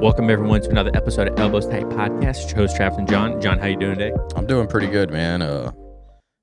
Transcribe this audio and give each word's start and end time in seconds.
Welcome 0.00 0.30
everyone 0.30 0.60
to 0.62 0.70
another 0.70 0.90
episode 0.94 1.28
of 1.28 1.38
Elbows 1.38 1.66
Tight 1.66 1.84
Podcast. 1.88 2.48
Your 2.48 2.56
host 2.56 2.76
Travis 2.76 2.98
and 2.98 3.08
Jon. 3.08 3.40
Jon, 3.40 3.58
how 3.58 3.66
you 3.66 3.76
doing 3.76 3.98
today? 3.98 4.14
I'm 4.36 4.46
doing 4.46 4.66
pretty 4.68 4.86
good, 4.88 5.10
man. 5.10 5.42
Uh, 5.42 5.72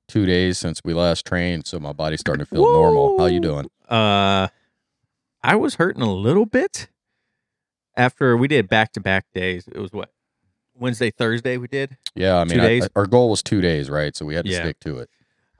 two 0.08 0.26
days 0.26 0.58
since 0.58 0.80
we 0.84 0.92
last 0.94 1.24
trained, 1.26 1.66
so 1.66 1.78
my 1.78 1.92
body's 1.92 2.20
starting 2.20 2.44
to 2.44 2.48
feel 2.50 2.62
normal. 2.72 3.18
How 3.18 3.26
you 3.26 3.40
doing? 3.40 3.70
Uh, 3.88 4.48
I 5.42 5.54
was 5.56 5.76
hurting 5.76 6.02
a 6.02 6.12
little 6.12 6.46
bit 6.46 6.88
after 7.96 8.36
we 8.36 8.48
did 8.48 8.68
back 8.68 8.92
to 8.94 9.00
back 9.00 9.26
days. 9.34 9.68
It 9.68 9.78
was 9.78 9.92
what 9.92 10.10
Wednesday, 10.74 11.10
Thursday 11.10 11.56
we 11.56 11.68
did. 11.68 11.96
Yeah, 12.14 12.36
I 12.36 12.44
mean, 12.44 12.60
I-? 12.60 12.76
I- 12.84 12.88
our 12.96 13.06
goal 13.06 13.30
was 13.30 13.42
two 13.42 13.60
days, 13.60 13.88
right? 13.88 14.14
So 14.16 14.26
we 14.26 14.34
had 14.34 14.44
to 14.44 14.50
Yeah. 14.50 14.60
stick 14.62 14.80
to 14.80 14.98
it. 14.98 15.10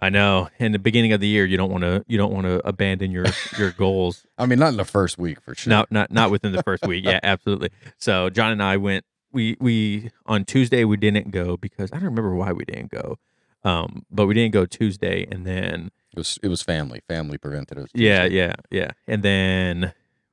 I 0.01 0.11
know. 0.11 0.49
In 0.59 0.73
the 0.73 0.79
beginning 0.79 1.13
of 1.13 1.21
the 1.21 1.27
year, 1.27 1.45
you 1.47 1.57
don't 1.57 1.71
want 1.71 1.83
to 1.85 2.05
you 2.07 2.19
don't 2.19 2.33
want 2.33 2.47
to 2.47 2.67
abandon 2.67 3.11
your 3.11 3.27
your 3.59 3.71
goals. 3.79 4.27
I 4.39 4.47
mean, 4.47 4.59
not 4.59 4.69
in 4.69 4.77
the 4.77 4.85
first 4.85 5.19
week 5.19 5.41
for 5.41 5.55
sure. 5.55 5.71
No, 5.71 5.87
not 5.91 6.11
not 6.11 6.31
within 6.31 6.53
the 6.53 6.63
first 6.63 6.87
week. 6.87 7.05
Yeah, 7.05 7.21
absolutely. 7.25 7.71
So 7.99 8.31
Jon 8.31 8.53
and 8.53 8.63
I 8.63 8.77
went. 8.77 9.05
We 9.33 9.57
we 9.61 10.11
on 10.25 10.45
Tuesday 10.45 10.85
we 10.85 10.97
didn't 10.97 11.31
go 11.31 11.57
because 11.57 11.91
I 11.93 11.97
don't 11.97 12.07
remember 12.07 12.35
why 12.35 12.53
we 12.53 12.65
didn't 12.65 12.91
go. 12.91 13.19
Um, 13.65 14.07
but 14.11 14.27
we 14.27 14.35
didn't 14.35 14.53
go 14.53 14.65
Tuesday, 14.65 15.27
and 15.31 15.45
then 15.45 15.91
it 16.13 16.19
was 16.19 16.39
it 16.43 16.49
was 16.49 16.63
family. 16.63 17.01
Family 17.09 17.37
prevented 17.37 17.79
us. 17.79 17.89
Yeah, 17.95 18.25
yeah, 18.25 18.55
yeah. 18.71 18.93
And 19.07 19.23
then 19.23 19.93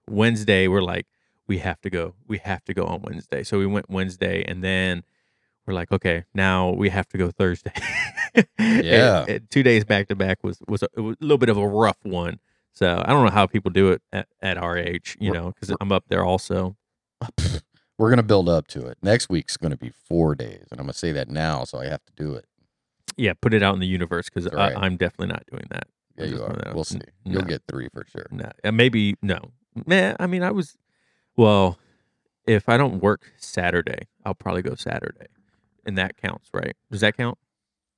Wednesday, 0.09 0.67
we're 0.67 0.83
like, 0.83 1.07
we 1.47 1.57
have 1.59 1.81
to 1.81 1.89
go. 1.89 2.13
We 2.27 2.37
have 2.39 2.63
to 2.65 2.73
go 2.73 2.85
on 2.85 3.01
Wednesday. 3.01 3.43
So 3.43 3.57
we 3.57 3.65
went 3.65 3.89
Wednesday, 3.89 4.43
and 4.47 4.63
then 4.63 5.03
we're 5.65 5.73
like, 5.73 5.91
okay, 5.91 6.23
now 6.33 6.71
we 6.71 6.89
have 6.89 7.07
to 7.09 7.17
go 7.17 7.31
Thursday. 7.31 7.73
Yeah. 8.59 9.25
and 9.27 9.47
two 9.51 9.61
days 9.61 9.85
back 9.85 10.07
to 10.07 10.15
back 10.15 10.43
was 10.43 10.57
was 10.67 10.81
a, 10.83 11.01
was 11.01 11.15
a 11.21 11.23
little 11.23 11.37
bit 11.37 11.49
of 11.49 11.57
a 11.57 11.67
rough 11.67 11.97
one. 12.03 12.39
So 12.73 12.99
I 13.05 13.11
don't 13.11 13.23
know 13.23 13.31
how 13.31 13.45
people 13.45 13.69
do 13.69 13.91
it 13.91 14.01
at, 14.11 14.27
at 14.41 14.57
our 14.57 14.75
age, 14.75 15.15
you 15.19 15.29
We're- 15.31 15.43
know, 15.43 15.51
because 15.51 15.75
I'm 15.79 15.91
up 15.91 16.05
there 16.07 16.23
also. 16.25 16.75
We're 17.99 18.09
gonna 18.09 18.23
build 18.23 18.49
up 18.49 18.65
to 18.69 18.87
it. 18.87 18.97
Next 19.03 19.29
week's 19.29 19.55
gonna 19.55 19.77
be 19.77 19.91
four 20.09 20.33
days, 20.33 20.65
and 20.71 20.79
I'm 20.79 20.85
gonna 20.87 20.93
say 20.93 21.11
that 21.11 21.29
now, 21.29 21.63
so 21.63 21.77
I 21.79 21.85
have 21.85 22.03
to 22.05 22.13
do 22.15 22.33
it. 22.33 22.45
Yeah, 23.17 23.33
put 23.39 23.53
it 23.53 23.61
out 23.61 23.75
in 23.75 23.79
the 23.79 23.85
universe 23.87 24.29
because 24.31 24.51
right. 24.51 24.73
I'm 24.75 24.97
definitely 24.97 25.27
not 25.27 25.43
doing 25.51 25.67
that. 25.69 25.87
Yeah, 26.17 26.25
you 26.25 26.43
are. 26.43 26.55
We'll 26.73 26.83
see. 26.85 26.95
N- 26.97 27.33
You'll 27.33 27.43
get 27.43 27.61
three 27.67 27.87
for 27.93 28.03
sure. 28.11 28.25
No, 28.31 28.49
uh, 28.63 28.71
maybe 28.71 29.15
no. 29.21 29.51
Man, 29.85 30.15
I 30.19 30.25
mean, 30.25 30.41
I 30.41 30.49
was. 30.49 30.75
Well, 31.37 31.77
if 32.47 32.67
I 32.67 32.77
don't 32.77 32.99
work 32.99 33.31
Saturday, 33.37 34.07
I'll 34.25 34.33
probably 34.33 34.63
go 34.63 34.73
Saturday, 34.73 35.27
and 35.85 35.97
that 35.97 36.17
counts, 36.17 36.49
right? 36.53 36.75
Does 36.91 37.01
that 37.01 37.17
count? 37.17 37.37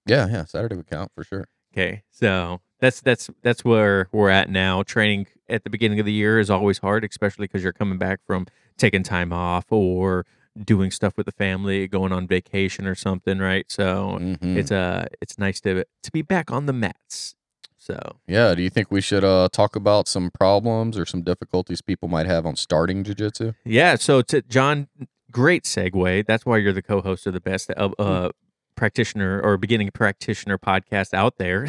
Yeah, 0.05 0.27
yeah. 0.27 0.45
Saturday 0.45 0.75
would 0.75 0.87
count 0.89 1.11
for 1.15 1.23
sure. 1.23 1.45
Okay, 1.73 2.03
so 2.09 2.61
that's 2.79 3.01
that's 3.01 3.29
that's 3.41 3.65
where 3.65 4.07
we're 4.11 4.29
at 4.29 4.49
now. 4.49 4.83
Training 4.83 5.27
at 5.49 5.63
the 5.63 5.69
beginning 5.69 5.99
of 5.99 6.05
the 6.05 6.13
year 6.13 6.39
is 6.39 6.49
always 6.49 6.77
hard, 6.79 7.03
especially 7.03 7.45
because 7.45 7.63
you're 7.63 7.73
coming 7.73 7.97
back 7.97 8.19
from 8.25 8.47
taking 8.77 9.03
time 9.03 9.33
off 9.33 9.65
or 9.71 10.25
doing 10.63 10.89
stuff 10.89 11.17
with 11.17 11.25
the 11.25 11.31
family, 11.33 11.85
going 11.87 12.13
on 12.13 12.27
vacation 12.27 12.87
or 12.87 12.95
something, 12.95 13.39
right? 13.39 13.65
So 13.69 14.17
Mhm. 14.21 14.55
it's 14.55 14.71
uh 14.71 15.05
it's 15.21 15.37
nice 15.37 15.59
to 15.61 15.83
to 16.03 16.11
be 16.11 16.21
back 16.21 16.49
on 16.51 16.65
the 16.65 16.73
mats. 16.73 17.35
So 17.77 17.99
Yeah. 18.27 18.55
Do 18.55 18.61
you 18.63 18.69
think 18.69 18.89
we 18.89 19.01
should 19.01 19.23
uh 19.25 19.49
talk 19.51 19.75
about 19.75 20.07
some 20.07 20.31
problems 20.31 20.97
or 20.97 21.05
some 21.05 21.23
difficulties 21.23 21.81
people 21.81 22.07
might 22.07 22.25
have 22.25 22.45
on 22.45 22.55
starting 22.55 23.03
jujitsu? 23.03 23.53
Yeah. 23.65 23.95
So, 23.95 24.21
to 24.23 24.41
Jon, 24.43 24.87
great 25.35 25.65
segue. 25.65 26.25
That's 26.25 26.45
why 26.45 26.55
you're 26.57 26.71
the 26.71 26.81
co-host 26.81 27.27
of 27.27 27.33
the 27.33 27.41
best 27.41 27.69
uh, 27.75 27.89
uh, 27.99 28.29
practitioner 28.75 29.41
or 29.41 29.57
beginning 29.57 29.91
practitioner 29.91 30.57
podcast 30.57 31.13
out 31.13 31.37
there. 31.39 31.67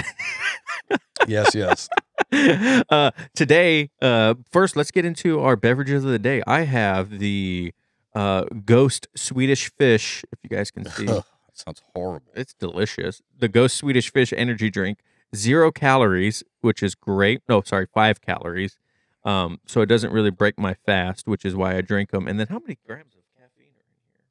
yes, 1.27 1.53
yes. 1.53 1.89
uh, 2.91 3.11
today, 3.35 3.91
uh, 4.01 4.35
first, 4.53 4.77
let's 4.77 4.93
get 4.93 5.05
into 5.05 5.41
our 5.41 5.57
beverages 5.57 6.05
of 6.05 6.11
the 6.13 6.19
day. 6.21 6.43
I 6.47 6.61
have 6.61 7.19
the 7.19 7.75
uh, 8.15 8.45
Ghost 8.65 9.09
Swedish 9.17 9.73
Fish. 9.73 10.25
If 10.31 10.39
you 10.45 10.49
guys 10.49 10.71
can 10.71 10.85
see, 10.91 11.07
that 11.07 11.25
sounds 11.53 11.83
horrible. 11.93 12.31
it's 12.37 12.55
delicious. 12.55 13.21
The 13.37 13.49
Ghost 13.49 13.77
Swedish 13.77 14.13
Fish 14.13 14.33
energy 14.37 14.71
drink, 14.71 15.01
zero 15.35 15.73
calories, 15.73 16.45
which 16.61 16.85
is 16.85 16.95
great. 16.95 17.43
No, 17.49 17.63
sorry, 17.63 17.89
five 17.93 18.21
calories. 18.21 18.79
Um, 19.25 19.59
so 19.67 19.81
it 19.81 19.87
doesn't 19.87 20.13
really 20.13 20.31
break 20.31 20.57
my 20.57 20.75
fast, 20.75 21.27
which 21.27 21.45
is 21.45 21.57
why 21.57 21.77
I 21.77 21.81
drink 21.81 22.13
them. 22.13 22.29
And 22.29 22.39
then 22.39 22.47
how 22.47 22.61
many 22.61 22.79
grams 22.87 23.17
of 23.17 23.23
caffeine 23.37 23.75
are 23.75 23.91
in 23.91 23.99
here? 24.07 24.23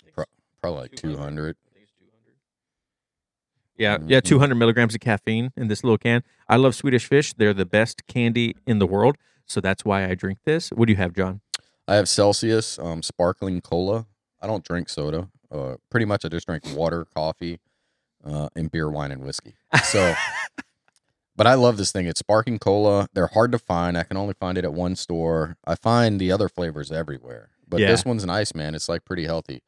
I 0.00 0.04
think 0.04 0.14
Pro- 0.14 0.22
it's 0.22 0.47
Probably 0.60 0.82
like 0.82 0.92
200. 0.96 1.56
I 1.70 1.74
think 1.74 1.84
it's 1.84 1.92
200. 1.98 2.34
Yeah, 3.76 3.98
yeah, 4.06 4.20
Mhm. 4.20 4.24
200 4.24 4.54
milligrams 4.56 4.94
of 4.94 5.00
caffeine 5.00 5.52
in 5.56 5.68
this 5.68 5.84
little 5.84 5.98
can. 5.98 6.22
I 6.48 6.56
love 6.56 6.74
Swedish 6.74 7.06
Fish. 7.06 7.32
They're 7.34 7.54
the 7.54 7.64
best 7.66 8.06
candy 8.06 8.56
in 8.66 8.78
the 8.78 8.86
world. 8.86 9.16
So 9.46 9.60
that's 9.60 9.84
why 9.84 10.04
I 10.08 10.14
drink 10.14 10.38
this. 10.44 10.70
What 10.70 10.86
do 10.86 10.92
you 10.92 10.96
have, 10.98 11.14
Jon? 11.14 11.40
I 11.86 11.94
have 11.94 12.08
Celsius 12.08 12.78
um, 12.78 13.02
sparkling 13.02 13.60
cola. 13.62 14.06
I 14.42 14.46
don't 14.46 14.62
drink 14.64 14.88
soda. 14.88 15.28
Uh, 15.50 15.76
pretty 15.90 16.04
much, 16.04 16.24
I 16.24 16.28
just 16.28 16.46
drink 16.46 16.64
water, 16.74 17.06
coffee, 17.14 17.60
uh, 18.22 18.50
and 18.54 18.70
beer, 18.70 18.90
wine, 18.90 19.10
and 19.10 19.22
whiskey. 19.24 19.54
So, 19.84 20.14
but 21.36 21.46
I 21.46 21.54
love 21.54 21.78
this 21.78 21.90
thing. 21.92 22.06
It's 22.06 22.18
sparkling 22.20 22.58
cola. 22.58 23.08
They're 23.14 23.28
hard 23.28 23.52
to 23.52 23.58
find. 23.58 23.96
I 23.96 24.02
can 24.02 24.18
only 24.18 24.34
find 24.34 24.58
it 24.58 24.64
at 24.64 24.74
one 24.74 24.96
store. 24.96 25.56
I 25.64 25.76
find 25.76 26.20
the 26.20 26.30
other 26.30 26.50
flavors 26.50 26.92
everywhere, 26.92 27.48
but 27.66 27.80
Yeah. 27.80 27.86
this 27.88 28.04
one's 28.04 28.26
nice, 28.26 28.54
man. 28.54 28.74
It's 28.74 28.88
like 28.90 29.06
pretty 29.06 29.24
healthy. 29.24 29.62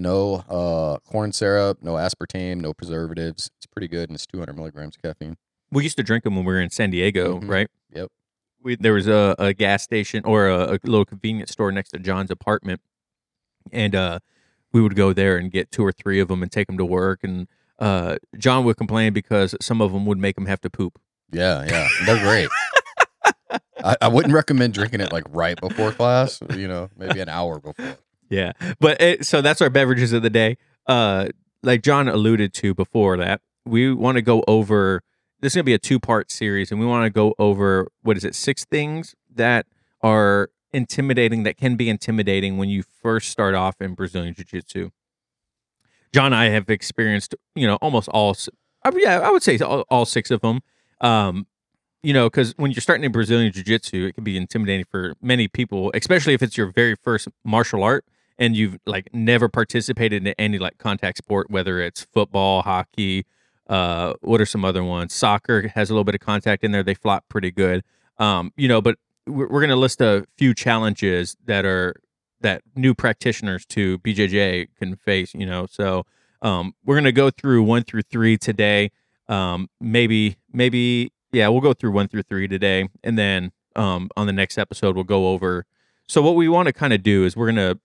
No 0.00 0.44
uh, 0.48 0.98
corn 1.10 1.32
syrup, 1.32 1.78
no 1.82 1.92
aspartame, 1.94 2.58
no 2.58 2.72
preservatives. 2.72 3.50
It's 3.58 3.66
pretty 3.66 3.88
good, 3.88 4.08
and 4.08 4.16
it's 4.16 4.26
200 4.26 4.56
milligrams 4.56 4.96
of 4.96 5.02
caffeine. 5.02 5.36
We 5.70 5.82
used 5.84 5.96
to 5.98 6.02
drink 6.02 6.24
them 6.24 6.34
when 6.36 6.44
we 6.44 6.52
were 6.52 6.60
in 6.60 6.70
San 6.70 6.90
Diego, 6.90 7.38
Mhm. 7.40 7.48
right? 7.48 7.68
Yep. 7.92 8.08
We, 8.62 8.76
there 8.76 8.92
was 8.94 9.06
a, 9.06 9.34
a 9.38 9.52
gas 9.54 9.82
station 9.82 10.24
or 10.24 10.48
a, 10.48 10.72
a 10.72 10.78
little 10.84 11.04
convenience 11.04 11.50
store 11.52 11.70
next 11.72 11.90
to 11.90 11.98
Jon's 11.98 12.30
apartment, 12.30 12.80
and 13.72 13.94
uh, 13.94 14.18
we 14.72 14.80
would 14.82 14.96
go 14.96 15.12
there 15.12 15.36
and 15.36 15.50
get 15.50 15.70
two 15.70 15.84
or 15.84 15.92
three 15.92 16.20
of 16.20 16.28
them 16.28 16.42
and 16.42 16.50
take 16.50 16.66
them 16.66 16.76
to 16.78 16.84
work. 16.84 17.20
And 17.22 17.46
uh, 17.78 18.16
Jon 18.36 18.64
would 18.64 18.76
complain 18.76 19.12
because 19.12 19.54
some 19.60 19.80
of 19.80 19.92
them 19.92 20.04
would 20.06 20.18
make 20.18 20.36
him 20.36 20.46
have 20.46 20.60
to 20.62 20.70
poop. 20.70 20.98
Yeah, 21.32 21.64
yeah, 21.68 21.88
they're 22.06 22.18
great. 22.22 22.48
I, 23.82 23.96
I 24.02 24.08
wouldn't 24.08 24.34
recommend 24.34 24.74
drinking 24.74 25.00
it 25.00 25.10
like 25.12 25.24
right 25.30 25.58
before 25.58 25.92
class. 25.92 26.40
You 26.54 26.68
know, 26.68 26.90
maybe 26.98 27.20
an 27.20 27.28
hour 27.30 27.58
before. 27.60 27.96
Yeah, 28.30 28.52
but 28.78 29.00
it, 29.02 29.26
so 29.26 29.42
that's 29.42 29.60
our 29.60 29.70
beverages 29.70 30.12
of 30.12 30.22
the 30.22 30.30
day. 30.30 30.56
Uh, 30.86 31.28
like 31.62 31.82
Jon 31.82 32.08
alluded 32.08 32.54
to 32.54 32.74
before 32.74 33.16
that, 33.16 33.40
we 33.66 33.92
want 33.92 34.16
to 34.16 34.22
go 34.22 34.44
over. 34.46 35.02
This 35.40 35.52
is 35.52 35.56
gonna 35.56 35.64
be 35.64 35.74
a 35.74 35.78
two-part 35.78 36.30
series, 36.30 36.70
and 36.70 36.80
we 36.80 36.86
want 36.86 37.04
to 37.04 37.10
go 37.10 37.34
over 37.38 37.90
what 38.02 38.16
is 38.16 38.24
it? 38.24 38.34
Six 38.34 38.64
things 38.64 39.14
that 39.34 39.66
are 40.00 40.50
intimidating 40.72 41.42
that 41.42 41.56
can 41.56 41.76
be 41.76 41.90
intimidating 41.90 42.56
when 42.56 42.68
you 42.68 42.82
first 43.02 43.30
start 43.30 43.54
off 43.54 43.80
in 43.80 43.94
Brazilian 43.94 44.34
Jiu-Jitsu. 44.34 44.90
Jon 46.12 46.32
I 46.32 46.50
have 46.50 46.70
experienced, 46.70 47.34
you 47.54 47.66
know, 47.66 47.76
almost 47.76 48.08
all. 48.08 48.36
Yeah, 48.94 49.20
I 49.20 49.30
would 49.30 49.42
say 49.42 49.58
all, 49.58 49.82
all 49.90 50.04
six 50.04 50.30
of 50.30 50.40
them. 50.40 50.60
Um, 51.00 51.46
you 52.02 52.12
know, 52.12 52.28
because 52.28 52.54
when 52.56 52.70
you're 52.70 52.80
starting 52.80 53.04
in 53.04 53.12
Brazilian 53.12 53.52
Jiu 53.52 53.62
Jitsu, 53.62 54.06
it 54.06 54.14
can 54.14 54.24
be 54.24 54.36
intimidating 54.36 54.86
for 54.90 55.14
many 55.20 55.48
people, 55.48 55.90
especially 55.94 56.34
if 56.34 56.42
it's 56.42 56.56
your 56.56 56.72
very 56.72 56.94
first 56.94 57.28
martial 57.44 57.82
art 57.82 58.04
and 58.40 58.56
you've 58.56 58.78
like 58.86 59.10
never 59.12 59.48
participated 59.48 60.26
in 60.26 60.34
any 60.38 60.58
like 60.58 60.78
contact 60.78 61.18
sport, 61.18 61.50
whether 61.50 61.80
it's 61.80 62.02
football, 62.02 62.62
hockey, 62.62 63.26
uh, 63.68 64.14
what 64.22 64.40
are 64.40 64.46
some 64.46 64.64
other 64.64 64.82
ones? 64.82 65.14
Soccer 65.14 65.68
has 65.68 65.90
a 65.90 65.92
little 65.92 66.04
bit 66.04 66.16
of 66.16 66.20
contact 66.20 66.64
in 66.64 66.72
there. 66.72 66.82
They 66.82 66.94
flop 66.94 67.28
pretty 67.28 67.52
good. 67.52 67.84
Um, 68.18 68.52
you 68.56 68.66
know, 68.66 68.80
but 68.80 68.96
we're, 69.26 69.46
we're 69.46 69.60
going 69.60 69.68
to 69.70 69.76
list 69.76 70.00
a 70.00 70.26
few 70.36 70.54
challenges 70.54 71.36
that 71.44 71.64
are 71.64 71.94
that 72.40 72.62
new 72.74 72.94
practitioners 72.94 73.66
to 73.66 73.98
BJJ 73.98 74.68
can 74.76 74.96
face. 74.96 75.34
You 75.34 75.46
know, 75.46 75.66
so 75.70 76.04
um, 76.40 76.74
we're 76.84 76.96
going 76.96 77.04
to 77.04 77.12
go 77.12 77.30
through 77.30 77.62
one 77.62 77.84
through 77.84 78.02
three 78.02 78.38
today. 78.38 78.90
Um, 79.28 79.68
maybe, 79.80 80.38
maybe, 80.52 81.12
yeah, 81.30 81.46
we'll 81.48 81.60
go 81.60 81.74
through 81.74 81.92
one 81.92 82.08
through 82.08 82.22
three 82.22 82.48
today, 82.48 82.88
and 83.04 83.16
then 83.16 83.52
um, 83.76 84.10
on 84.16 84.26
the 84.26 84.32
next 84.32 84.58
episode 84.58 84.96
we'll 84.96 85.04
go 85.04 85.28
over. 85.28 85.66
So 86.08 86.20
what 86.22 86.34
we 86.34 86.48
want 86.48 86.66
to 86.66 86.72
kind 86.72 86.92
of 86.92 87.04
do 87.04 87.24
is 87.24 87.36
we're 87.36 87.52
going 87.52 87.56
to 87.56 87.78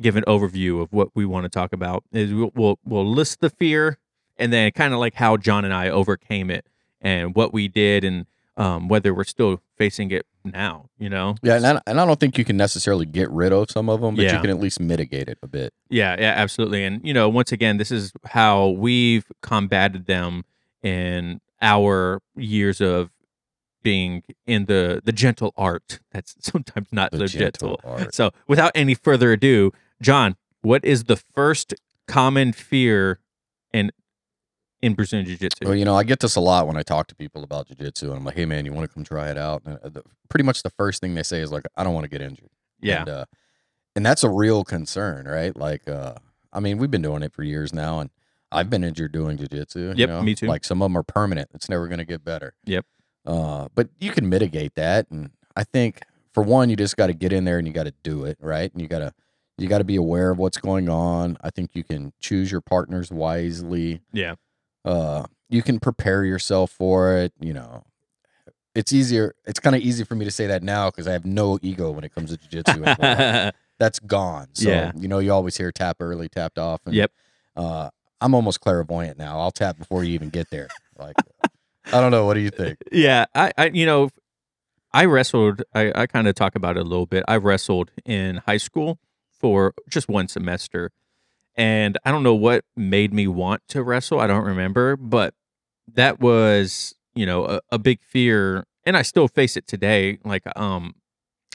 give 0.00 0.16
an 0.16 0.24
overview 0.26 0.82
of 0.82 0.92
what 0.92 1.08
we 1.14 1.24
want 1.24 1.44
to 1.44 1.48
talk 1.48 1.72
about. 1.72 2.04
Is 2.12 2.32
we'll 2.32 2.52
we'll, 2.54 2.78
we'll 2.84 3.06
list 3.10 3.40
the 3.40 3.50
fear, 3.50 3.98
and 4.36 4.52
then 4.52 4.70
kind 4.72 4.92
of 4.94 5.00
like 5.00 5.14
how 5.14 5.36
Jon 5.36 5.64
and 5.64 5.72
I 5.74 5.88
overcame 5.88 6.50
it, 6.50 6.66
and 7.00 7.34
what 7.34 7.52
we 7.52 7.68
did, 7.68 8.04
and 8.04 8.26
um, 8.56 8.88
whether 8.88 9.12
we're 9.14 9.24
still 9.24 9.60
facing 9.76 10.10
it 10.10 10.26
now. 10.44 10.88
You 10.98 11.08
know, 11.10 11.34
Yeah, 11.42 11.56
and 11.56 11.66
I, 11.66 11.80
and 11.86 12.00
I 12.00 12.06
don't 12.06 12.18
think 12.20 12.38
you 12.38 12.44
can 12.44 12.56
necessarily 12.56 13.04
get 13.06 13.30
rid 13.30 13.52
of 13.52 13.70
some 13.70 13.88
of 13.90 14.00
them, 14.00 14.14
but 14.14 14.24
Yeah. 14.24 14.34
you 14.36 14.40
can 14.40 14.50
at 14.50 14.58
least 14.60 14.80
mitigate 14.80 15.28
it 15.28 15.38
a 15.42 15.46
bit. 15.46 15.74
Yeah, 15.90 16.16
yeah, 16.18 16.32
absolutely. 16.36 16.84
And 16.84 17.04
you 17.06 17.12
know, 17.12 17.28
once 17.28 17.52
again, 17.52 17.76
this 17.76 17.90
is 17.90 18.12
how 18.24 18.68
we've 18.68 19.24
combated 19.42 20.06
them 20.06 20.44
in 20.82 21.40
our 21.60 22.20
years 22.36 22.80
of 22.80 23.10
being 23.82 24.22
in 24.46 24.64
the 24.66 25.00
the 25.04 25.12
gentle 25.12 25.52
art. 25.56 26.00
That's 26.12 26.34
sometimes 26.40 26.88
not 26.92 27.12
The 27.12 27.18
so 27.18 27.26
gentle 27.26 27.76
gentle. 27.76 27.80
art. 27.84 28.14
So, 28.14 28.30
without 28.48 28.72
any 28.74 28.94
further 28.94 29.32
ado, 29.32 29.72
Jon, 30.00 30.36
what 30.62 30.84
is 30.84 31.04
the 31.04 31.16
first 31.16 31.74
common 32.06 32.52
fear 32.52 33.20
in 33.72 33.90
in 34.82 34.94
Brazilian 34.94 35.26
Jiu 35.26 35.36
Jitsu? 35.36 35.64
Well, 35.64 35.74
you 35.74 35.84
know, 35.84 35.96
I 35.96 36.04
get 36.04 36.20
this 36.20 36.36
a 36.36 36.40
lot 36.40 36.66
when 36.66 36.76
I 36.76 36.82
talk 36.82 37.06
to 37.08 37.14
people 37.14 37.42
about 37.42 37.68
jujitsu, 37.68 38.04
and 38.04 38.14
I'm 38.14 38.24
like, 38.24 38.36
"Hey, 38.36 38.44
man, 38.44 38.64
you 38.64 38.72
want 38.72 38.88
to 38.88 38.94
come 38.94 39.04
try 39.04 39.30
it 39.30 39.38
out?" 39.38 39.62
And 39.64 39.78
uh, 39.82 39.88
the, 39.88 40.02
pretty 40.28 40.44
much 40.44 40.62
the 40.62 40.70
first 40.70 41.00
thing 41.00 41.14
they 41.14 41.22
say 41.22 41.40
is 41.40 41.50
like, 41.50 41.64
"I 41.76 41.84
don't 41.84 41.94
want 41.94 42.04
to 42.04 42.10
get 42.10 42.20
injured." 42.20 42.50
yeah, 42.80 43.00
And, 43.00 43.08
uh, 43.08 43.24
and 43.94 44.04
that's 44.04 44.22
a 44.22 44.28
real 44.30 44.64
concern, 44.64 45.26
right? 45.26 45.56
Like, 45.56 45.88
uh, 45.88 46.14
I 46.52 46.60
mean, 46.60 46.76
we've 46.78 46.90
been 46.90 47.02
doing 47.02 47.22
it 47.22 47.32
for 47.32 47.42
years 47.42 47.72
now, 47.72 48.00
and 48.00 48.10
I've 48.52 48.68
been 48.68 48.84
injured 48.84 49.12
doing 49.12 49.38
jujitsu. 49.38 49.76
you 49.76 49.94
Yep, 49.96 50.08
know? 50.08 50.22
me 50.22 50.34
too. 50.34 50.46
Like 50.46 50.64
some 50.64 50.82
of 50.82 50.86
them 50.86 50.96
are 50.98 51.02
permanent. 51.02 51.48
It's 51.54 51.68
never 51.68 51.88
going 51.88 51.98
to 51.98 52.04
get 52.04 52.22
better. 52.24 52.54
Yep. 52.64 52.84
Uh, 53.24 53.68
but 53.74 53.88
you 53.98 54.10
can 54.12 54.28
mitigate 54.28 54.74
that, 54.74 55.10
and 55.10 55.30
I 55.56 55.64
think 55.64 56.02
for 56.32 56.42
one, 56.42 56.68
you 56.68 56.76
just 56.76 56.96
got 56.98 57.06
to 57.06 57.14
get 57.14 57.32
in 57.32 57.44
there 57.44 57.56
and 57.58 57.66
you 57.66 57.72
got 57.72 57.84
to 57.86 57.94
do 58.02 58.24
it, 58.26 58.36
right? 58.40 58.70
And 58.70 58.80
you 58.82 58.88
got 58.88 58.98
to 58.98 59.14
you 59.58 59.68
got 59.68 59.78
to 59.78 59.84
be 59.84 59.96
aware 59.96 60.30
of 60.30 60.38
what's 60.38 60.58
going 60.58 60.88
on. 60.88 61.36
I 61.42 61.50
think 61.50 61.70
you 61.74 61.82
can 61.84 62.12
choose 62.20 62.50
your 62.52 62.60
partners 62.60 63.10
wisely. 63.10 64.00
Yeah. 64.12 64.34
Uh, 64.84 65.24
you 65.48 65.62
can 65.62 65.80
prepare 65.80 66.24
yourself 66.24 66.70
for 66.70 67.16
it. 67.16 67.32
You 67.40 67.54
know, 67.54 67.84
it's 68.74 68.92
easier. 68.92 69.34
It's 69.46 69.60
kind 69.60 69.74
of 69.74 69.82
easy 69.82 70.04
for 70.04 70.14
me 70.14 70.24
to 70.24 70.30
say 70.30 70.46
that 70.48 70.62
now 70.62 70.90
because 70.90 71.06
I 71.08 71.12
have 71.12 71.24
no 71.24 71.58
ego 71.62 71.90
when 71.90 72.04
it 72.04 72.14
comes 72.14 72.36
to 72.36 72.38
jujitsu. 72.38 73.52
That's 73.78 73.98
gone. 74.00 74.48
So 74.54 74.68
Yeah. 74.70 74.92
you 74.98 75.08
know, 75.08 75.18
you 75.18 75.32
always 75.32 75.56
hear 75.56 75.70
tap 75.72 75.96
early, 76.00 76.28
tapped 76.28 76.58
off. 76.58 76.80
And, 76.86 76.94
Yep. 76.94 77.10
Uh, 77.56 77.90
I'm 78.20 78.34
almost 78.34 78.60
clairvoyant 78.60 79.18
now. 79.18 79.38
I'll 79.40 79.50
tap 79.50 79.78
before 79.78 80.02
you 80.04 80.12
even 80.14 80.30
get 80.30 80.50
there. 80.50 80.68
Like, 80.98 81.16
I 81.92 82.00
don't 82.00 82.10
know. 82.10 82.24
What 82.24 82.34
do 82.34 82.40
you 82.40 82.50
think? 82.50 82.78
yeah, 82.92 83.26
I, 83.34 83.52
I 83.58 83.66
you 83.66 83.84
know, 83.86 84.08
I 84.92 85.04
wrestled. 85.04 85.62
I, 85.74 85.92
I 85.94 86.06
kind 86.06 86.26
of 86.26 86.34
talk 86.34 86.54
about 86.54 86.76
it 86.78 86.80
a 86.80 86.84
little 86.84 87.04
bit. 87.06 87.24
I 87.28 87.36
wrestled 87.36 87.90
in 88.06 88.36
high 88.46 88.56
school 88.56 88.98
for 89.38 89.74
just 89.88 90.08
one 90.08 90.28
semester, 90.28 90.92
and 91.54 91.98
I 92.04 92.10
don't 92.10 92.22
know 92.22 92.34
what 92.34 92.64
made 92.76 93.12
me 93.12 93.26
want 93.26 93.62
to 93.68 93.82
wrestle. 93.82 94.20
I 94.20 94.26
don't 94.26 94.44
remember, 94.44 94.96
but 94.96 95.34
that 95.92 96.20
was 96.20 96.94
you 97.14 97.26
know 97.26 97.46
a, 97.46 97.60
a 97.72 97.78
big 97.78 98.02
fear, 98.02 98.66
and 98.84 98.96
I 98.96 99.02
still 99.02 99.28
face 99.28 99.56
it 99.56 99.66
today. 99.66 100.18
Like, 100.24 100.44
um, 100.56 100.94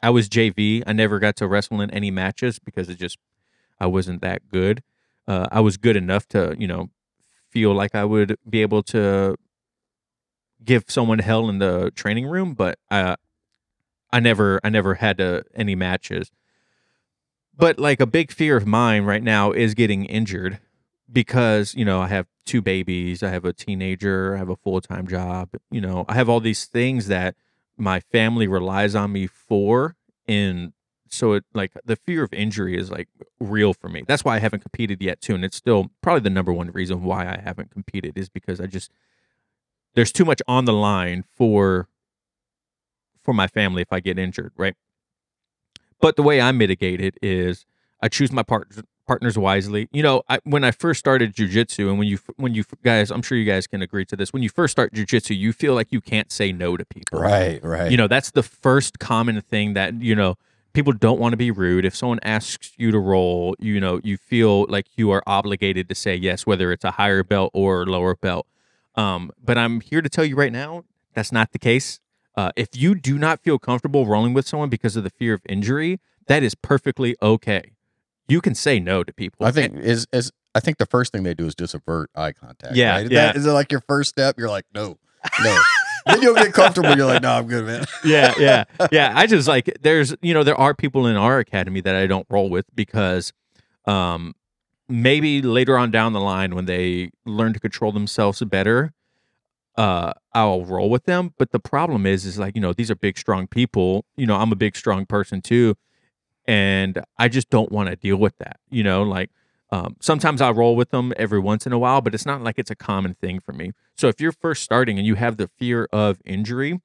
I 0.04 0.10
was 0.10 0.30
JV. 0.30 0.84
I 0.86 0.94
never 0.94 1.20
got 1.20 1.36
to 1.38 1.48
wrestle 1.48 1.82
in 1.82 1.92
any 1.92 2.12
matches 2.12 2.60
because 2.60 2.90
it 2.90 2.98
just 2.98 3.18
I 3.80 3.88
wasn't 3.88 4.22
that 4.22 4.50
good. 4.50 4.84
Uh, 5.28 5.48
I 5.52 5.60
was 5.60 5.78
good 5.78 5.96
enough 5.96 6.28
to 6.30 6.56
you 6.58 6.68
know 6.68 6.90
feel 7.50 7.74
like 7.74 7.94
I 7.96 8.06
would 8.06 8.38
be 8.50 8.62
able 8.62 8.82
to 8.84 9.36
give 10.64 10.86
someone 10.88 11.20
hell 11.20 11.50
in 11.50 11.60
the 11.60 11.92
training 11.96 12.28
room, 12.28 12.54
but 12.54 12.80
uh, 12.90 13.16
I 14.12 14.20
never 14.20 14.60
I 14.64 14.70
never 14.70 14.96
had 14.96 15.18
to, 15.18 15.44
any 15.56 15.76
matches. 15.76 16.32
But 17.56 17.80
like 17.80 18.00
a 18.00 18.06
big 18.06 18.32
fear 18.32 18.58
of 18.58 18.66
mine 18.66 19.04
right 19.04 19.24
now 19.24 19.52
is 19.52 19.74
getting 19.74 20.06
injured 20.06 20.60
because 21.12 21.76
you 21.76 21.86
know 21.86 22.02
I 22.02 22.08
have 22.08 22.28
two 22.46 22.62
babies, 22.62 23.22
I 23.24 23.30
have 23.30 23.46
a 23.46 23.54
teenager, 23.54 24.36
I 24.36 24.38
have 24.40 24.50
a 24.50 24.56
full 24.56 24.82
time 24.82 25.08
job. 25.08 25.50
You 25.70 25.82
know 25.82 26.06
I 26.08 26.16
have 26.16 26.30
all 26.30 26.40
these 26.40 26.66
things 26.66 27.08
that 27.08 27.36
my 27.78 28.00
family 28.00 28.48
relies 28.48 28.96
on 28.96 29.12
me 29.12 29.28
for, 29.28 29.96
and 30.28 30.74
so 31.08 31.34
it 31.34 31.44
like 31.54 31.74
the 31.84 31.96
fear 31.98 32.24
of 32.24 32.34
injury 32.34 32.78
is 32.78 32.90
like 32.90 33.10
real 33.40 33.74
for 33.74 33.90
me. 33.90 34.04
That's 34.08 34.24
why 34.24 34.36
I 34.36 34.40
haven't 34.40 34.62
competed 34.62 35.02
yet 35.02 35.22
too, 35.22 35.36
and 35.36 35.44
it's 35.44 35.58
still 35.58 35.92
probably 36.02 36.22
the 36.22 36.30
number 36.30 36.54
one 36.54 36.72
reason 36.72 37.04
why 37.04 37.26
I 37.26 37.42
haven't 37.44 37.72
competed 37.72 38.18
is 38.18 38.30
because 38.30 38.62
I 38.62 38.68
just 38.68 38.92
there's 39.94 40.12
too 40.12 40.26
much 40.26 40.42
on 40.48 40.66
the 40.66 40.74
line 40.74 41.26
for 41.36 41.90
for 43.22 43.34
my 43.34 43.48
family 43.48 43.82
if 43.82 43.92
I 43.92 44.00
get 44.00 44.18
injured, 44.18 44.54
right? 44.56 44.76
But 46.02 46.16
the 46.16 46.24
way 46.24 46.42
I 46.42 46.52
mitigate 46.52 47.00
it 47.00 47.18
is 47.22 47.66
I 48.02 48.10
choose 48.10 48.32
my 48.32 48.44
part, 48.44 48.70
partners 49.08 49.38
wisely. 49.38 49.88
You 49.92 50.04
know, 50.04 50.24
I, 50.28 50.40
when 50.44 50.64
I 50.64 50.72
first 50.72 51.00
started 51.00 51.36
jujitsu, 51.36 51.90
and 51.90 52.00
when 52.00 52.08
you 52.08 52.18
when 52.38 52.56
you 52.56 52.64
guys, 52.84 53.12
I'm 53.12 53.22
sure 53.22 53.38
you 53.38 53.46
guys 53.46 53.68
can 53.68 53.82
agree 53.82 54.06
to 54.06 54.16
this. 54.16 54.34
When 54.34 54.42
you 54.42 54.50
first 54.50 54.72
start 54.72 54.94
jujitsu, 54.94 55.38
you 55.38 55.54
feel 55.54 55.76
like 55.76 55.92
you 55.92 56.02
can't 56.02 56.32
say 56.32 56.52
no 56.52 56.78
to 56.78 56.86
people, 56.86 57.20
Right, 57.20 57.64
right. 57.64 57.92
You 57.92 57.98
know, 57.98 58.08
that's 58.08 58.32
the 58.32 58.44
first 58.44 59.00
common 59.00 59.40
thing 59.42 59.74
that 59.74 60.02
you 60.02 60.16
know 60.16 60.38
people 60.74 60.94
don't 60.94 61.20
want 61.20 61.34
to 61.34 61.38
be 61.38 61.52
rude. 61.52 61.86
If 61.86 61.96
someone 61.96 62.20
asks 62.24 62.72
you 62.78 62.92
to 62.92 63.00
roll, 63.00 63.56
you 63.60 63.80
know, 63.80 64.00
you 64.04 64.18
feel 64.18 64.66
like 64.68 64.88
you 64.96 65.12
are 65.12 65.24
obligated 65.28 65.90
to 65.90 65.96
say 65.96 66.16
yes, 66.16 66.46
whether 66.46 66.72
it's 66.72 66.84
a 66.84 66.92
higher 66.92 67.24
belt 67.24 67.52
or 67.54 67.86
lower 67.86 68.16
belt. 68.16 68.48
Um, 68.96 69.32
but 69.44 69.58
I'm 69.58 69.82
here 69.82 70.02
to 70.02 70.10
tell 70.10 70.26
you 70.26 70.36
right 70.36 70.52
now, 70.52 70.84
that's 71.14 71.32
not 71.32 71.52
the 71.52 71.60
case. 71.60 72.00
Uh, 72.36 72.52
if 72.56 72.70
you 72.74 72.96
do 72.96 73.18
not 73.18 73.42
feel 73.42 73.60
comfortable 73.60 74.06
rolling 74.06 74.34
with 74.34 74.48
someone 74.48 74.70
because 74.70 74.96
of 74.96 75.04
the 75.04 75.10
fear 75.10 75.34
of 75.34 75.42
injury, 75.48 76.00
that 76.28 76.44
is 76.44 76.56
perfectly 76.56 77.16
okay. 77.22 77.74
You 78.28 78.42
can 78.42 78.56
say 78.56 78.80
no 78.80 79.04
to 79.04 79.14
people. 79.14 79.46
I 79.46 79.52
think 79.52 79.76
is 79.78 80.08
is 80.14 80.32
I 80.56 80.60
think 80.60 80.78
the 80.78 80.86
first 80.86 81.12
thing 81.12 81.24
they 81.24 81.34
do 81.34 81.46
is 81.46 81.56
just 81.56 81.74
avert 81.74 82.10
eye 82.16 82.32
contact. 82.32 82.76
Yeah, 82.76 82.98
right? 82.98 83.12
yeah. 83.12 83.28
That, 83.28 83.36
is 83.36 83.46
it 83.46 83.52
like 83.52 83.72
your 83.72 83.82
first 83.82 84.10
step? 84.10 84.38
You're 84.38 84.50
like, 84.50 84.66
no, 84.74 84.98
no. 85.44 85.62
then 86.06 86.22
you'll 86.22 86.36
get 86.36 86.54
comfortable. 86.54 86.96
You're 86.96 87.06
like, 87.06 87.22
no, 87.22 87.32
I'm 87.32 87.48
good, 87.48 87.66
man. 87.66 87.86
yeah, 88.04 88.34
yeah, 88.38 88.64
yeah. 88.92 89.14
I 89.16 89.28
just 89.28 89.48
like 89.48 89.78
there's 89.82 90.16
you 90.22 90.34
know 90.34 90.44
there 90.44 90.60
are 90.60 90.74
people 90.74 91.08
in 91.08 91.16
our 91.16 91.40
academy 91.40 91.82
that 91.82 91.96
I 91.96 92.08
don't 92.08 92.26
roll 92.30 92.50
with 92.50 92.66
because, 92.76 93.34
um, 93.86 94.36
maybe 94.88 95.42
later 95.42 95.78
on 95.78 95.92
down 95.92 96.14
the 96.14 96.20
line 96.20 96.56
when 96.56 96.66
they 96.66 97.12
learn 97.26 97.54
to 97.54 97.60
control 97.60 97.92
themselves 97.92 98.42
better, 98.42 98.94
uh, 99.78 100.14
I'll 100.34 100.66
roll 100.66 100.90
with 100.90 101.06
them. 101.06 101.34
But 101.38 101.52
the 101.52 101.60
problem 101.60 102.06
is, 102.06 102.26
is 102.26 102.38
like 102.38 102.56
you 102.56 102.62
know 102.62 102.74
these 102.74 102.92
are 102.92 102.96
big 102.96 103.18
strong 103.18 103.48
people. 103.48 104.06
You 104.16 104.26
know 104.26 104.36
I'm 104.36 104.52
a 104.52 104.56
big 104.56 104.76
strong 104.76 105.06
person 105.06 105.42
too, 105.42 105.76
and 106.46 107.02
I 107.18 107.28
just 107.28 107.50
don't 107.50 107.72
want 107.72 107.90
to 107.90 107.96
deal 107.96 108.18
with 108.18 108.38
that. 108.40 108.60
You 108.70 108.84
know, 108.84 109.04
like 109.04 109.30
um, 109.72 109.96
sometimes 110.00 110.42
I 110.42 110.52
roll 110.52 110.76
with 110.76 110.92
them 110.92 111.14
every 111.18 111.40
once 111.40 111.66
in 111.66 111.74
a 111.74 111.80
while, 111.80 112.02
but 112.02 112.14
it's 112.14 112.26
not 112.26 112.44
like 112.44 112.60
it's 112.60 112.72
a 112.72 112.76
common 112.76 113.14
thing 113.16 113.40
for 113.40 113.54
me. 113.54 113.72
So 113.96 114.08
if 114.08 114.20
you're 114.20 114.34
first 114.34 114.64
starting 114.64 114.98
and 114.98 115.08
you 115.08 115.16
have 115.16 115.38
the 115.38 115.48
fear 115.48 115.88
of 115.94 116.20
injury, 116.26 116.82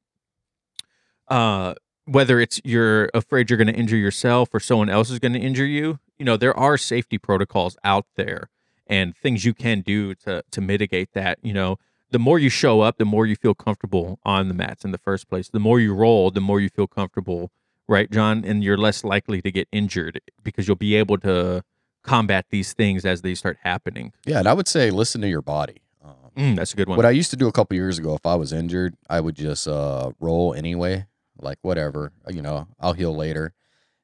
uh, 1.28 1.74
whether 2.04 2.38
it's 2.38 2.60
you're 2.64 3.10
afraid 3.12 3.50
you're 3.50 3.56
going 3.56 3.66
to 3.66 3.74
injure 3.74 3.96
yourself 3.96 4.50
or 4.52 4.60
someone 4.60 4.88
else 4.88 5.10
is 5.10 5.18
going 5.18 5.32
to 5.32 5.40
injure 5.40 5.66
you, 5.66 5.98
you 6.18 6.24
know 6.24 6.36
there 6.36 6.56
are 6.56 6.78
safety 6.78 7.18
protocols 7.18 7.76
out 7.84 8.06
there 8.16 8.48
and 8.86 9.16
things 9.16 9.44
you 9.44 9.54
can 9.54 9.80
do 9.80 10.14
to 10.14 10.42
to 10.50 10.60
mitigate 10.60 11.12
that. 11.12 11.38
You 11.42 11.52
know, 11.52 11.78
the 12.10 12.18
more 12.18 12.38
you 12.38 12.48
show 12.48 12.80
up, 12.80 12.98
the 12.98 13.04
more 13.04 13.26
you 13.26 13.36
feel 13.36 13.54
comfortable 13.54 14.18
on 14.24 14.48
the 14.48 14.54
mats 14.54 14.84
in 14.84 14.92
the 14.92 14.98
first 14.98 15.28
place. 15.28 15.48
The 15.48 15.58
more 15.60 15.80
you 15.80 15.92
roll, 15.94 16.30
the 16.30 16.40
more 16.40 16.60
you 16.60 16.68
feel 16.68 16.86
comfortable, 16.86 17.50
right, 17.88 18.10
Jon? 18.10 18.44
And 18.44 18.62
you're 18.62 18.76
less 18.78 19.02
likely 19.04 19.42
to 19.42 19.50
get 19.50 19.68
injured 19.72 20.20
because 20.42 20.66
you'll 20.68 20.76
be 20.76 20.94
able 20.94 21.18
to 21.18 21.64
combat 22.02 22.46
these 22.50 22.72
things 22.72 23.04
as 23.04 23.22
they 23.22 23.34
start 23.34 23.58
happening. 23.62 24.12
Yeah, 24.24 24.38
and 24.38 24.48
I 24.48 24.52
would 24.52 24.68
say 24.68 24.90
listen 24.90 25.20
to 25.22 25.28
your 25.28 25.42
body. 25.42 25.82
Um, 26.04 26.12
Mm, 26.36 26.56
that's 26.56 26.72
a 26.74 26.76
good 26.76 26.88
one. 26.88 26.96
what 26.96 27.06
I 27.06 27.10
used 27.10 27.30
to 27.30 27.36
do 27.36 27.48
a 27.48 27.52
couple 27.52 27.74
years 27.76 27.98
ago, 27.98 28.14
if 28.14 28.24
I 28.26 28.34
was 28.36 28.52
injured, 28.52 28.94
I 29.10 29.20
would 29.20 29.34
just 29.34 29.66
uh, 29.66 30.10
roll 30.20 30.54
anyway, 30.54 31.06
like 31.40 31.58
whatever. 31.62 32.12
You 32.28 32.42
know, 32.42 32.68
I'll 32.78 32.92
heal 32.92 33.14
later. 33.16 33.52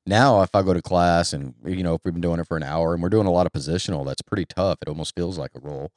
Now, 0.05 0.43
if 0.43 0.53
I 0.55 0.63
go 0.63 0.75
to 0.75 0.83
class 0.83 1.33
and 1.33 1.55
you 1.65 1.85
know 1.85 1.95
if 1.95 2.01
we've 2.05 2.13
been 2.15 2.21
doing 2.21 2.41
it 2.41 2.49
for 2.49 2.57
an 2.57 2.65
hour 2.65 2.93
and 2.95 3.03
we're 3.03 3.09
doing 3.09 3.27
a 3.29 3.31
lot 3.31 3.47
of 3.47 3.53
positional, 3.53 4.05
that's 4.05 4.23
pretty 4.23 4.47
tough. 4.47 4.79
It 4.83 4.89
almost 4.89 5.15
feels 5.15 5.39
like 5.39 5.53
a 5.55 5.61
roll. 5.61 5.93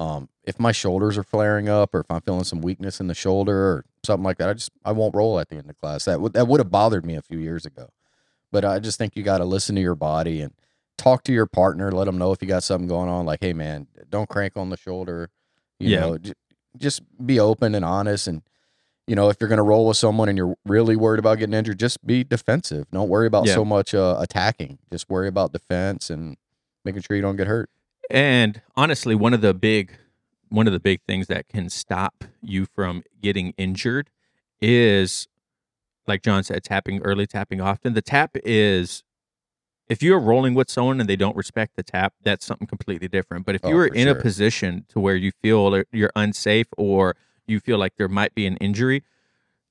Um, 0.00 0.28
if 0.44 0.58
my 0.58 0.72
shoulders 0.72 1.18
are 1.18 1.22
flaring 1.22 1.68
up 1.68 1.94
or 1.94 2.00
if 2.00 2.06
I'm 2.10 2.22
feeling 2.22 2.44
some 2.44 2.62
weakness 2.62 3.00
in 3.00 3.06
the 3.06 3.14
shoulder 3.14 3.54
or 3.54 3.84
something 4.02 4.24
like 4.24 4.38
that, 4.38 4.48
I 4.48 4.54
just 4.54 4.70
I 4.84 4.92
won't 4.92 5.14
roll 5.14 5.38
at 5.38 5.50
the 5.50 5.56
end 5.56 5.68
of 5.68 5.76
class. 5.78 6.06
That 6.06 6.20
would 6.20 6.32
that 6.32 6.48
would 6.48 6.58
have 6.60 6.70
bothered 6.70 7.04
me 7.04 7.16
a 7.16 7.22
few 7.22 7.38
years 7.38 7.66
ago, 7.66 7.90
but 8.50 8.64
I 8.64 8.78
just 8.78 8.96
think 8.96 9.14
you 9.14 9.22
got 9.22 9.38
to 9.38 9.44
listen 9.44 9.74
to 9.74 9.80
your 9.82 9.94
body 9.94 10.40
and 10.40 10.52
talk 10.96 11.22
to 11.24 11.32
your 11.32 11.44
partner. 11.46 11.92
Let 11.92 12.04
them 12.04 12.16
know 12.16 12.32
if 12.32 12.40
you 12.40 12.48
got 12.48 12.62
something 12.62 12.88
going 12.88 13.10
on. 13.10 13.26
Like, 13.26 13.40
hey 13.42 13.52
man, 13.52 13.88
don't 14.08 14.28
crank 14.28 14.56
on 14.56 14.70
the 14.70 14.76
shoulder. 14.78 15.28
You 15.78 15.90
Yeah. 15.90 16.00
know, 16.00 16.18
j- 16.18 16.32
just 16.78 17.02
be 17.26 17.38
open 17.38 17.74
and 17.74 17.84
honest. 17.84 18.26
And 18.26 18.40
you 19.06 19.14
know, 19.16 19.28
if 19.28 19.36
you're 19.38 19.48
gonna 19.50 19.62
roll 19.62 19.86
with 19.86 19.98
someone 19.98 20.30
and 20.30 20.38
you're 20.38 20.56
really 20.64 20.96
worried 20.96 21.18
about 21.18 21.38
getting 21.38 21.54
injured, 21.54 21.78
just 21.78 22.04
be 22.06 22.24
defensive. 22.24 22.86
Don't 22.90 23.08
worry 23.10 23.26
about 23.26 23.46
Yeah. 23.46 23.54
so 23.54 23.64
much 23.66 23.94
uh, 23.94 24.16
attacking. 24.18 24.78
Just 24.90 25.10
worry 25.10 25.28
about 25.28 25.52
defense 25.52 26.08
and 26.08 26.36
making 26.86 27.02
sure 27.02 27.16
you 27.16 27.22
don't 27.22 27.36
get 27.36 27.46
hurt. 27.48 27.68
And 28.10 28.60
honestly, 28.76 29.14
one 29.14 29.34
of 29.34 29.40
the 29.40 29.54
big 29.54 29.96
one 30.48 30.66
of 30.66 30.72
the 30.72 30.80
big 30.80 31.00
things 31.06 31.28
that 31.28 31.48
can 31.48 31.68
stop 31.70 32.24
you 32.42 32.66
from 32.66 33.04
getting 33.22 33.54
injured 33.56 34.10
is 34.60 35.28
like 36.08 36.22
Jon 36.22 36.42
said, 36.42 36.64
tapping 36.64 37.00
early, 37.02 37.24
tapping 37.24 37.60
often. 37.60 37.94
The 37.94 38.02
tap 38.02 38.36
is 38.44 39.04
if 39.88 40.02
you're 40.02 40.18
rolling 40.18 40.54
with 40.54 40.68
someone 40.68 40.98
and 41.00 41.08
they 41.08 41.14
don't 41.14 41.36
respect 41.36 41.76
the 41.76 41.84
tap, 41.84 42.14
that's 42.22 42.44
something 42.44 42.66
completely 42.66 43.06
different. 43.06 43.46
But 43.46 43.54
if 43.54 43.64
Oh, 43.64 43.68
you 43.68 43.76
are 43.76 43.86
in 43.86 44.08
a 44.08 44.14
position 44.16 44.86
to 44.88 44.98
where 44.98 45.14
you 45.14 45.30
feel 45.40 45.82
you're 45.92 46.10
unsafe 46.16 46.66
or 46.76 47.16
you 47.46 47.60
feel 47.60 47.78
like 47.78 47.96
there 47.96 48.08
might 48.08 48.34
be 48.34 48.46
an 48.46 48.56
injury, 48.56 49.04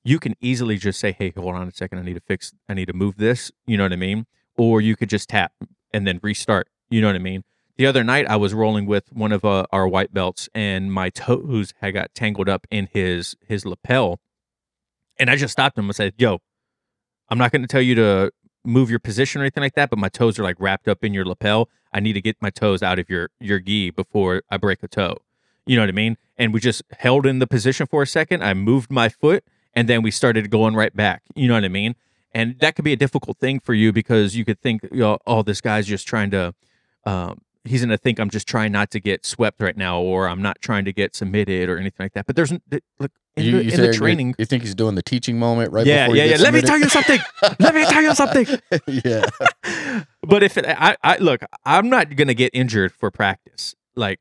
you 0.02 0.18
can 0.18 0.34
easily 0.40 0.78
just 0.78 0.98
say, 0.98 1.12
"Hey, 1.12 1.32
hold 1.36 1.54
on 1.54 1.68
a 1.68 1.72
second. 1.72 1.98
I 1.98 2.02
need 2.02 2.14
to 2.14 2.20
fix. 2.20 2.54
I 2.70 2.74
need 2.74 2.86
to 2.86 2.94
move 2.94 3.16
this." 3.18 3.52
You 3.66 3.76
know 3.76 3.84
what 3.84 3.92
I 3.92 3.96
mean? 3.96 4.26
Or 4.56 4.80
you 4.80 4.96
could 4.96 5.10
just 5.10 5.28
tap 5.28 5.52
and 5.92 6.06
then 6.06 6.20
restart. 6.22 6.68
You 6.88 7.02
know 7.02 7.08
what 7.08 7.16
I 7.16 7.20
mean? 7.20 7.44
The 7.80 7.86
other 7.86 8.04
night, 8.04 8.26
I 8.28 8.36
was 8.36 8.52
rolling 8.52 8.84
with 8.84 9.10
one 9.10 9.32
of 9.32 9.42
uh, 9.42 9.64
our 9.72 9.88
white 9.88 10.12
belts, 10.12 10.50
and 10.54 10.92
my 10.92 11.08
toes 11.08 11.72
had 11.80 11.94
got 11.94 12.14
tangled 12.14 12.46
up 12.46 12.66
in 12.70 12.90
his 12.92 13.36
his 13.48 13.64
lapel, 13.64 14.20
and 15.18 15.30
I 15.30 15.36
just 15.36 15.52
stopped 15.52 15.78
him 15.78 15.86
and 15.86 15.96
said, 15.96 16.12
"Yo, 16.18 16.40
I'm 17.30 17.38
not 17.38 17.52
going 17.52 17.62
to 17.62 17.66
tell 17.66 17.80
you 17.80 17.94
to 17.94 18.32
move 18.66 18.90
your 18.90 18.98
position 18.98 19.40
or 19.40 19.44
anything 19.44 19.62
like 19.62 19.76
that, 19.76 19.88
but 19.88 19.98
my 19.98 20.10
toes 20.10 20.38
are 20.38 20.42
like 20.42 20.56
wrapped 20.58 20.88
up 20.88 21.02
in 21.02 21.14
your 21.14 21.24
lapel. 21.24 21.70
I 21.90 22.00
need 22.00 22.12
to 22.12 22.20
get 22.20 22.36
my 22.42 22.50
toes 22.50 22.82
out 22.82 22.98
of 22.98 23.08
your 23.08 23.30
your 23.40 23.58
gi 23.58 23.92
before 23.92 24.42
I 24.50 24.58
break 24.58 24.82
a 24.82 24.86
toe. 24.86 25.16
You 25.64 25.76
know 25.76 25.82
what 25.82 25.88
I 25.88 25.92
mean? 25.92 26.18
And 26.36 26.52
we 26.52 26.60
just 26.60 26.82
held 26.98 27.24
in 27.24 27.38
the 27.38 27.46
position 27.46 27.86
for 27.86 28.02
a 28.02 28.06
second. 28.06 28.44
I 28.44 28.52
moved 28.52 28.90
my 28.90 29.08
foot, 29.08 29.42
and 29.72 29.88
then 29.88 30.02
we 30.02 30.10
started 30.10 30.50
going 30.50 30.74
right 30.74 30.94
back. 30.94 31.22
You 31.34 31.48
know 31.48 31.54
what 31.54 31.64
I 31.64 31.68
mean? 31.68 31.94
and 32.32 32.56
that 32.60 32.76
could 32.76 32.84
be 32.84 32.92
a 32.92 32.96
difficult 32.96 33.38
thing 33.38 33.58
for 33.58 33.72
you 33.72 33.90
because 33.90 34.36
you 34.36 34.44
could 34.44 34.60
think, 34.60 34.82
you 34.92 35.00
know, 35.00 35.18
oh, 35.26 35.42
this 35.42 35.62
guy's 35.62 35.86
just 35.86 36.06
trying 36.06 36.30
to, 36.30 36.54
um, 37.04 37.40
he's 37.64 37.82
gonna 37.82 37.96
think 37.96 38.18
I'm 38.18 38.30
just 38.30 38.46
trying 38.46 38.72
not 38.72 38.90
to 38.92 39.00
get 39.00 39.26
swept 39.26 39.60
right 39.60 39.76
now, 39.76 40.00
or 40.00 40.28
I'm 40.28 40.42
not 40.42 40.60
trying 40.60 40.84
to 40.86 40.92
get 40.92 41.14
submitted 41.14 41.68
or 41.68 41.78
anything 41.78 42.04
like 42.04 42.14
that. 42.14 42.26
But 42.26 42.36
there's 42.36 42.52
look 42.52 43.12
in, 43.36 43.44
You, 43.44 43.52
the, 43.52 43.64
you 43.64 43.70
in 43.72 43.80
the 43.80 43.92
training. 43.92 44.34
You 44.38 44.44
think 44.44 44.62
he's 44.62 44.74
doing 44.74 44.94
the 44.94 45.02
teaching 45.02 45.38
moment 45.38 45.72
right 45.72 45.86
yeah, 45.86 46.06
before 46.06 46.16
yeah, 46.16 46.24
yeah. 46.24 46.36
Let 46.36 46.54
me 46.54 46.62
tell 46.62 46.78
you 46.78 46.88
something. 46.88 47.20
Let 47.58 47.74
me 47.74 47.84
tell 47.84 48.02
you 48.02 48.14
something. 48.14 48.46
yeah. 48.86 49.26
but 50.22 50.42
if 50.42 50.56
it, 50.56 50.64
I, 50.66 50.96
I 51.02 51.16
look, 51.18 51.42
I'm 51.64 51.88
not 51.88 52.16
gonna 52.16 52.34
get 52.34 52.50
injured 52.54 52.92
for 52.92 53.10
practice. 53.10 53.74
Like, 53.94 54.20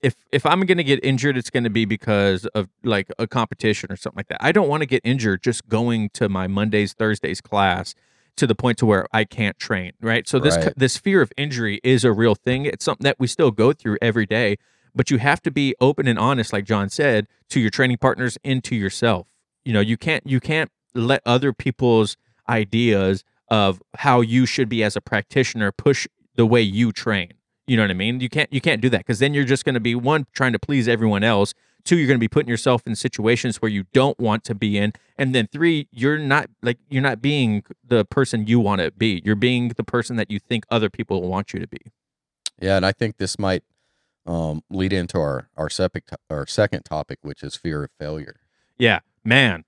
if 0.00 0.14
if 0.30 0.46
I'm 0.46 0.60
gonna 0.66 0.82
get 0.82 1.04
injured, 1.04 1.36
it's 1.36 1.50
gonna 1.50 1.70
be 1.70 1.84
because 1.84 2.46
of 2.46 2.68
like 2.84 3.10
a 3.18 3.26
competition 3.26 3.90
or 3.90 3.96
something 3.96 4.18
like 4.18 4.28
that. 4.28 4.42
I 4.42 4.52
don't 4.52 4.68
want 4.68 4.82
to 4.82 4.86
get 4.86 5.02
injured 5.04 5.42
just 5.42 5.68
going 5.68 6.10
to 6.14 6.28
my 6.28 6.46
Mondays 6.46 6.92
Thursdays 6.92 7.40
class 7.40 7.94
to 8.36 8.46
the 8.46 8.54
point 8.54 8.78
to 8.78 8.86
where 8.86 9.06
I 9.12 9.24
can't 9.24 9.58
train. 9.58 9.92
Right. 10.00 10.26
So 10.28 10.38
this 10.38 10.56
Right. 10.56 10.72
this 10.76 10.96
fear 10.96 11.20
of 11.20 11.32
injury 11.36 11.80
is 11.84 12.04
a 12.04 12.12
real 12.12 12.34
thing. 12.34 12.64
It's 12.66 12.84
something 12.84 13.04
that 13.04 13.16
we 13.18 13.26
still 13.26 13.50
go 13.50 13.72
through 13.72 13.98
every 14.00 14.26
day. 14.26 14.56
But 14.94 15.10
you 15.10 15.18
have 15.18 15.40
to 15.42 15.50
be 15.50 15.74
open 15.80 16.06
and 16.06 16.18
honest, 16.18 16.52
like 16.52 16.64
Jon 16.66 16.90
said, 16.90 17.26
to 17.48 17.60
your 17.60 17.70
training 17.70 17.96
partners 17.98 18.36
and 18.44 18.62
to 18.64 18.74
yourself. 18.76 19.26
You 19.64 19.72
know, 19.72 19.80
you 19.80 19.96
can't 19.96 20.26
you 20.26 20.40
can't 20.40 20.70
let 20.94 21.22
other 21.24 21.52
people's 21.52 22.16
ideas 22.48 23.24
of 23.48 23.82
how 23.98 24.20
you 24.20 24.46
should 24.46 24.68
be 24.68 24.82
as 24.82 24.96
a 24.96 25.00
practitioner 25.00 25.72
push 25.72 26.06
the 26.34 26.46
way 26.46 26.62
you 26.62 26.92
train. 26.92 27.32
You 27.66 27.76
know 27.76 27.84
what 27.84 27.90
I 27.90 27.94
mean? 27.94 28.20
You 28.20 28.28
can't 28.28 28.52
you 28.52 28.60
can't 28.60 28.80
do 28.80 28.88
that 28.90 28.98
because 28.98 29.18
then 29.18 29.34
you're 29.34 29.44
just 29.44 29.64
going 29.64 29.74
to 29.74 29.80
be 29.80 29.94
one 29.94 30.26
trying 30.32 30.52
to 30.52 30.58
please 30.58 30.88
everyone 30.88 31.22
else. 31.22 31.54
Two, 31.84 31.96
you're 31.96 32.06
going 32.06 32.18
to 32.18 32.20
be 32.20 32.28
putting 32.28 32.48
yourself 32.48 32.86
in 32.86 32.94
situations 32.94 33.60
where 33.60 33.70
you 33.70 33.84
don't 33.92 34.18
want 34.18 34.44
to 34.44 34.54
be 34.54 34.78
in, 34.78 34.92
and 35.18 35.34
then 35.34 35.48
three, 35.48 35.88
you're 35.90 36.18
not 36.18 36.48
like 36.62 36.78
you're 36.88 37.02
not 37.02 37.20
being 37.20 37.64
the 37.84 38.04
person 38.04 38.46
you 38.46 38.60
want 38.60 38.80
to 38.80 38.90
be. 38.92 39.20
You're 39.24 39.34
being 39.34 39.68
the 39.68 39.84
person 39.84 40.16
that 40.16 40.30
you 40.30 40.38
think 40.38 40.64
other 40.70 40.88
people 40.88 41.22
want 41.22 41.52
you 41.52 41.60
to 41.60 41.66
be. 41.66 41.80
Yeah, 42.60 42.76
and 42.76 42.86
I 42.86 42.92
think 42.92 43.16
this 43.16 43.38
might 43.38 43.64
um, 44.26 44.62
lead 44.70 44.92
into 44.92 45.18
our 45.18 45.48
our 45.56 45.68
second 45.68 46.02
our 46.30 46.46
second 46.46 46.84
topic, 46.84 47.18
which 47.22 47.42
is 47.42 47.56
fear 47.56 47.84
of 47.84 47.90
failure. 47.98 48.40
Yeah, 48.78 49.00
man. 49.24 49.64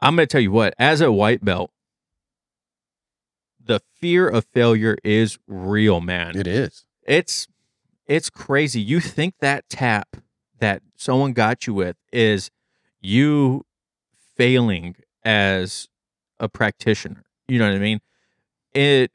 I'm 0.00 0.16
going 0.16 0.28
to 0.28 0.30
tell 0.30 0.40
you 0.40 0.52
what, 0.52 0.74
as 0.78 1.00
a 1.00 1.10
white 1.10 1.42
belt, 1.42 1.70
the 3.58 3.80
fear 3.98 4.28
of 4.28 4.44
failure 4.44 4.98
is 5.02 5.38
real, 5.46 6.00
man. 6.02 6.36
It 6.36 6.46
is. 6.46 6.84
it's 7.06 7.48
it's 8.06 8.28
crazy. 8.28 8.80
You 8.80 9.00
think 9.00 9.36
that 9.40 9.68
tap 9.70 10.16
that 10.64 10.80
someone 10.96 11.34
got 11.34 11.66
you 11.66 11.74
with 11.74 11.94
is 12.10 12.50
you 13.02 13.66
failing 14.34 14.96
as 15.22 15.88
a 16.40 16.48
practitioner. 16.48 17.22
You 17.46 17.58
know 17.58 17.66
what 17.66 17.76
I 17.76 17.78
mean? 17.78 18.00
It 18.72 19.12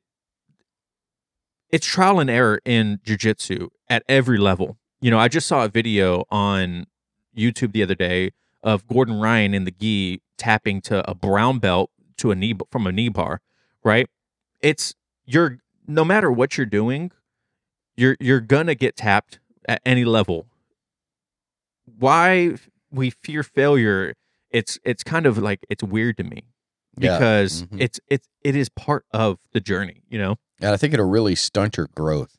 it's 1.72 1.88
trial 1.88 2.20
and 2.20 2.30
error 2.30 2.60
in 2.66 3.00
jujitsu 3.04 3.70
at 3.90 4.04
every 4.08 4.38
level. 4.38 4.78
You 5.02 5.10
know, 5.10 5.18
I 5.18 5.28
just 5.28 5.48
saw 5.48 5.66
a 5.66 5.70
video 5.70 6.26
on 6.30 6.86
YouTube 7.36 7.72
the 7.72 7.82
other 7.82 7.96
day 7.96 8.30
of 8.62 8.88
Gordon 8.88 9.20
Ryan 9.20 9.56
in 9.56 9.64
the 9.64 9.72
gi 9.72 10.22
tapping 10.38 10.82
to 10.82 11.10
a 11.10 11.16
brown 11.16 11.58
belt 11.58 11.90
to 12.18 12.30
a 12.30 12.36
knee 12.36 12.54
from 12.72 12.86
a 12.86 12.92
knee 12.92 13.10
bar, 13.10 13.42
right? 13.84 14.08
It's 14.62 14.94
you're 15.26 15.58
no 15.88 16.06
matter 16.06 16.32
what 16.32 16.58
you're 16.58 16.68
doing, 16.68 17.12
you're 17.98 18.18
you're 18.20 18.40
gonna 18.40 18.76
get 18.76 18.96
tapped 18.96 19.40
at 19.68 19.82
any 19.84 20.06
level. 20.06 20.46
Why 22.00 22.56
we 22.92 23.10
fear 23.10 23.44
failure? 23.44 24.14
It's 24.50 24.80
it's 24.84 25.04
kind 25.04 25.26
of 25.26 25.38
like 25.38 25.66
it's 25.70 25.84
weird 25.84 26.18
to 26.18 26.24
me 26.24 26.44
Yeah. 26.98 27.18
because 27.18 27.64
Mhm. 27.64 27.82
it's 27.82 28.00
it's 28.08 28.28
it 28.44 28.56
is 28.56 28.70
part 28.70 29.06
of 29.12 29.40
the 29.54 29.60
journey. 29.60 30.02
You 30.10 30.20
know? 30.20 30.36
And 30.62 30.72
I 30.72 30.78
think 30.78 30.94
it'll 30.94 31.10
really 31.10 31.36
stunt 31.36 31.78
your 31.78 31.88
growth. 31.96 32.38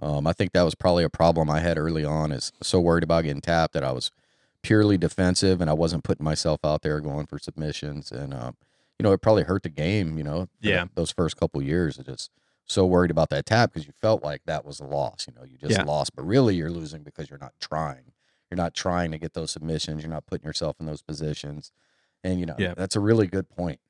Um, 0.00 0.26
I 0.26 0.32
think 0.32 0.52
that 0.52 0.62
was 0.62 0.74
probably 0.74 1.04
a 1.04 1.10
problem 1.10 1.50
I 1.50 1.60
had 1.60 1.76
early 1.76 2.04
on. 2.04 2.32
Is 2.32 2.52
so 2.62 2.80
worried 2.80 3.04
about 3.04 3.24
getting 3.24 3.42
tapped 3.42 3.74
that 3.74 3.84
I 3.84 3.92
was 3.92 4.10
purely 4.62 4.96
defensive 4.98 5.60
and 5.60 5.68
I 5.70 5.74
wasn't 5.74 6.04
putting 6.04 6.24
myself 6.24 6.60
out 6.64 6.82
there 6.82 7.00
going 7.00 7.26
for 7.26 7.38
submissions. 7.38 8.10
And 8.12 8.32
um, 8.32 8.56
you 8.98 9.02
know, 9.02 9.12
it 9.12 9.20
probably 9.22 9.42
hurt 9.42 9.62
the 9.64 9.68
game. 9.70 10.16
You 10.18 10.24
know, 10.24 10.48
Yeah. 10.60 10.86
Those 10.94 11.10
first 11.10 11.36
couple 11.36 11.60
years, 11.62 11.98
it 11.98 12.06
just 12.06 12.30
so 12.66 12.86
worried 12.86 13.10
about 13.10 13.30
that 13.30 13.44
tap 13.46 13.72
because 13.72 13.86
you 13.86 13.92
felt 14.00 14.22
like 14.22 14.42
that 14.46 14.64
was 14.64 14.78
a 14.80 14.84
loss. 14.84 15.26
You 15.28 15.34
know, 15.34 15.44
you 15.44 15.58
just 15.58 15.72
Yeah. 15.72 15.82
lost, 15.84 16.14
but 16.14 16.22
really 16.24 16.54
you're 16.54 16.70
losing 16.70 17.02
because 17.02 17.28
you're 17.28 17.38
not 17.38 17.52
trying. 17.60 18.12
You're 18.50 18.56
not 18.56 18.74
trying 18.74 19.12
to 19.12 19.18
get 19.18 19.34
those 19.34 19.52
submissions. 19.52 20.02
You're 20.02 20.10
not 20.10 20.26
putting 20.26 20.46
yourself 20.46 20.76
in 20.80 20.86
those 20.86 21.02
positions. 21.02 21.70
And 22.24 22.40
you 22.40 22.46
know, 22.46 22.56
Yeah. 22.58 22.74
that's 22.76 22.96
a 22.96 23.00
really 23.00 23.26
good 23.26 23.48
point. 23.48 23.80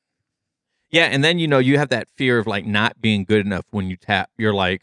Yeah, 0.90 1.04
and 1.04 1.22
then 1.22 1.38
you 1.38 1.46
know 1.48 1.58
you 1.58 1.78
have 1.78 1.88
that 1.90 2.08
fear 2.16 2.38
of 2.38 2.46
like 2.46 2.66
not 2.66 3.00
being 3.00 3.24
good 3.24 3.46
enough 3.46 3.64
when 3.70 3.88
you 3.88 3.96
tap. 3.96 4.30
You're 4.36 4.52
like, 4.54 4.82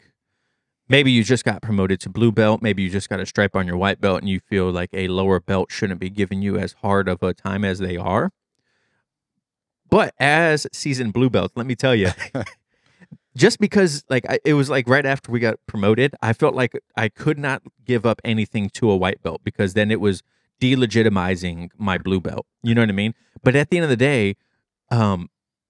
maybe 0.88 1.12
you 1.12 1.22
just 1.22 1.44
got 1.44 1.60
promoted 1.62 2.00
to 2.00 2.08
blue 2.08 2.32
belt, 2.32 2.62
maybe 2.62 2.82
you 2.82 2.88
just 2.88 3.08
got 3.10 3.20
a 3.20 3.26
stripe 3.26 3.54
on 3.54 3.66
your 3.66 3.76
white 3.76 4.00
belt, 4.00 4.20
and 4.20 4.28
you 4.28 4.40
feel 4.40 4.70
like 4.70 4.88
a 4.94 5.08
lower 5.08 5.38
belt 5.38 5.70
shouldn't 5.70 6.00
be 6.00 6.08
giving 6.10 6.40
you 6.40 6.56
as 6.56 6.72
hard 6.80 7.08
of 7.08 7.22
a 7.22 7.34
time 7.34 7.62
as 7.64 7.78
they 7.78 7.96
are. 7.96 8.30
But 9.90 10.14
as 10.18 10.66
seasoned 10.72 11.12
blue 11.12 11.30
belts, 11.30 11.54
let 11.56 11.66
me 11.66 11.74
tell 11.74 11.94
you, 11.94 12.10
just 13.36 13.58
because 13.58 14.04
like 14.08 14.28
I, 14.28 14.38
it 14.44 14.54
was 14.54 14.70
like 14.70 14.88
right 14.88 15.06
after 15.06 15.30
we 15.30 15.40
got 15.40 15.58
promoted, 15.66 16.14
I 16.22 16.32
felt 16.32 16.54
like 16.54 16.72
I 16.96 17.08
could 17.08 17.38
not 17.38 17.62
give 17.84 18.04
up 18.06 18.20
anything 18.24 18.70
to 18.70 18.90
a 18.90 18.96
white 18.96 19.22
belt 19.22 19.42
because 19.44 19.74
then 19.74 19.90
it 19.90 20.00
was 20.00 20.22
delegitimizing 20.60 21.70
my 21.78 21.98
blue 21.98 22.20
belt. 22.20 22.46
You 22.62 22.74
know 22.74 22.82
what 22.82 22.88
I 22.88 22.92
mean? 22.92 23.14
But 23.42 23.54
at 23.54 23.70
the 23.70 23.76
end 23.78 23.84
of 23.84 23.90
the 23.90 23.96
day, 23.96 24.36
um, 24.90 25.28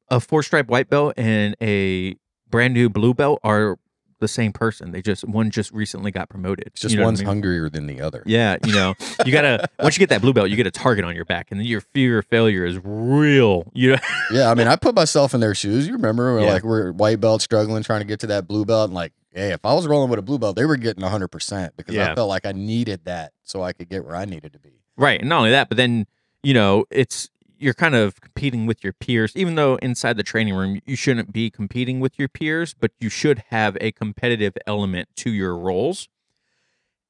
a 0.09 0.21
four 0.21 0.43
stripe 0.43 0.69
white 0.69 0.89
belt 0.89 1.15
and 1.17 1.55
a 1.61 2.17
brand 2.49 2.75
new 2.75 2.89
blue 2.89 3.15
belt 3.15 3.41
are 3.45 3.79
the 4.21 4.29
same 4.29 4.53
person. 4.53 4.93
They 4.93 5.03
just 5.03 5.25
one 5.27 5.51
just 5.51 5.73
recently 5.73 6.11
got 6.11 6.29
promoted. 6.29 6.67
It's 6.69 6.81
just 6.81 6.93
You 6.93 6.99
know 6.99 7.03
what 7.05 7.07
I 7.07 7.11
one's 7.11 7.21
mean? 7.21 7.27
hungrier 7.27 7.69
than 7.69 7.87
the 7.87 8.01
other. 8.01 8.23
Yeah, 8.27 8.57
you 8.67 8.73
know, 8.73 8.95
you 9.25 9.33
gotta 9.33 9.69
once 9.79 9.97
you 9.97 10.01
get 10.01 10.09
that 10.11 10.21
blue 10.21 10.33
belt, 10.33 10.51
you 10.51 10.57
get 10.57 10.67
a 10.67 10.71
target 10.71 11.05
on 11.05 11.15
your 11.15 11.25
back, 11.25 11.51
and 11.51 11.59
then 11.61 11.67
your 11.67 11.81
fear 11.81 12.19
of 12.19 12.27
failure 12.27 12.65
is 12.65 12.79
real. 12.85 13.71
You 13.75 13.93
know, 13.93 13.99
Yeah, 14.33 14.51
I 14.51 14.55
mean, 14.55 14.67
I 14.67 14.77
put 14.77 14.95
myself 14.95 15.35
in 15.35 15.41
their 15.41 15.55
shoes. 15.55 15.87
You 15.87 15.95
remember, 15.95 16.35
we're 16.35 16.41
Yeah. 16.43 16.53
like 16.53 16.63
we're 16.65 16.93
white 16.93 17.21
belt 17.21 17.43
struggling, 17.43 17.83
trying 17.83 18.01
to 18.01 18.07
get 18.07 18.21
to 18.21 18.27
that 18.29 18.47
blue 18.49 18.65
belt, 18.65 18.87
and 18.91 18.95
like, 18.95 19.13
hey, 19.33 19.53
if 19.53 19.65
I 19.65 19.75
was 19.75 19.87
rolling 19.87 20.11
with 20.11 20.19
a 20.19 20.23
blue 20.23 20.39
belt, 20.39 20.57
they 20.57 20.65
were 20.65 20.77
getting 20.77 21.03
hundred 21.05 21.29
percent 21.29 21.77
because 21.77 21.95
Yeah. 21.95 22.13
I 22.13 22.15
felt 22.15 22.29
like 22.29 22.45
I 22.47 22.53
needed 22.53 23.05
that 23.05 23.33
so 23.45 23.63
I 23.63 23.73
could 23.73 23.89
get 23.89 24.05
where 24.05 24.17
I 24.17 24.25
needed 24.25 24.53
to 24.53 24.59
be. 24.59 24.71
right? 24.97 25.21
And 25.21 25.29
not 25.29 25.39
only 25.39 25.51
that, 25.51 25.69
but 25.69 25.77
then 25.77 26.07
you 26.43 26.55
know, 26.55 26.85
it's 26.91 27.29
you're 27.59 27.75
kind 27.75 27.95
of 27.95 28.21
competing 28.21 28.67
with 28.67 28.83
your 28.85 28.93
peers, 28.93 29.33
even 29.35 29.55
though 29.55 29.77
inside 29.77 30.17
the 30.17 30.23
training 30.23 30.55
room 30.55 30.81
you 30.87 30.97
shouldn't 30.97 31.33
be 31.33 31.51
competing 31.51 32.01
with 32.01 32.19
your 32.19 32.29
peers, 32.29 32.75
but 32.75 32.93
you 33.01 33.09
should 33.09 33.45
have 33.49 33.77
a 33.81 33.93
competitive 33.93 34.57
element 34.67 35.09
to 35.17 35.31
your 35.31 35.57
rolls. 35.57 36.09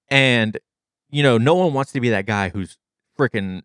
And 0.08 0.58
you 1.10 1.22
know, 1.22 1.38
no 1.38 1.54
one 1.54 1.72
wants 1.72 1.92
to 1.92 2.00
be 2.00 2.10
that 2.10 2.26
guy 2.26 2.50
who's 2.50 2.76
freaking 3.18 3.62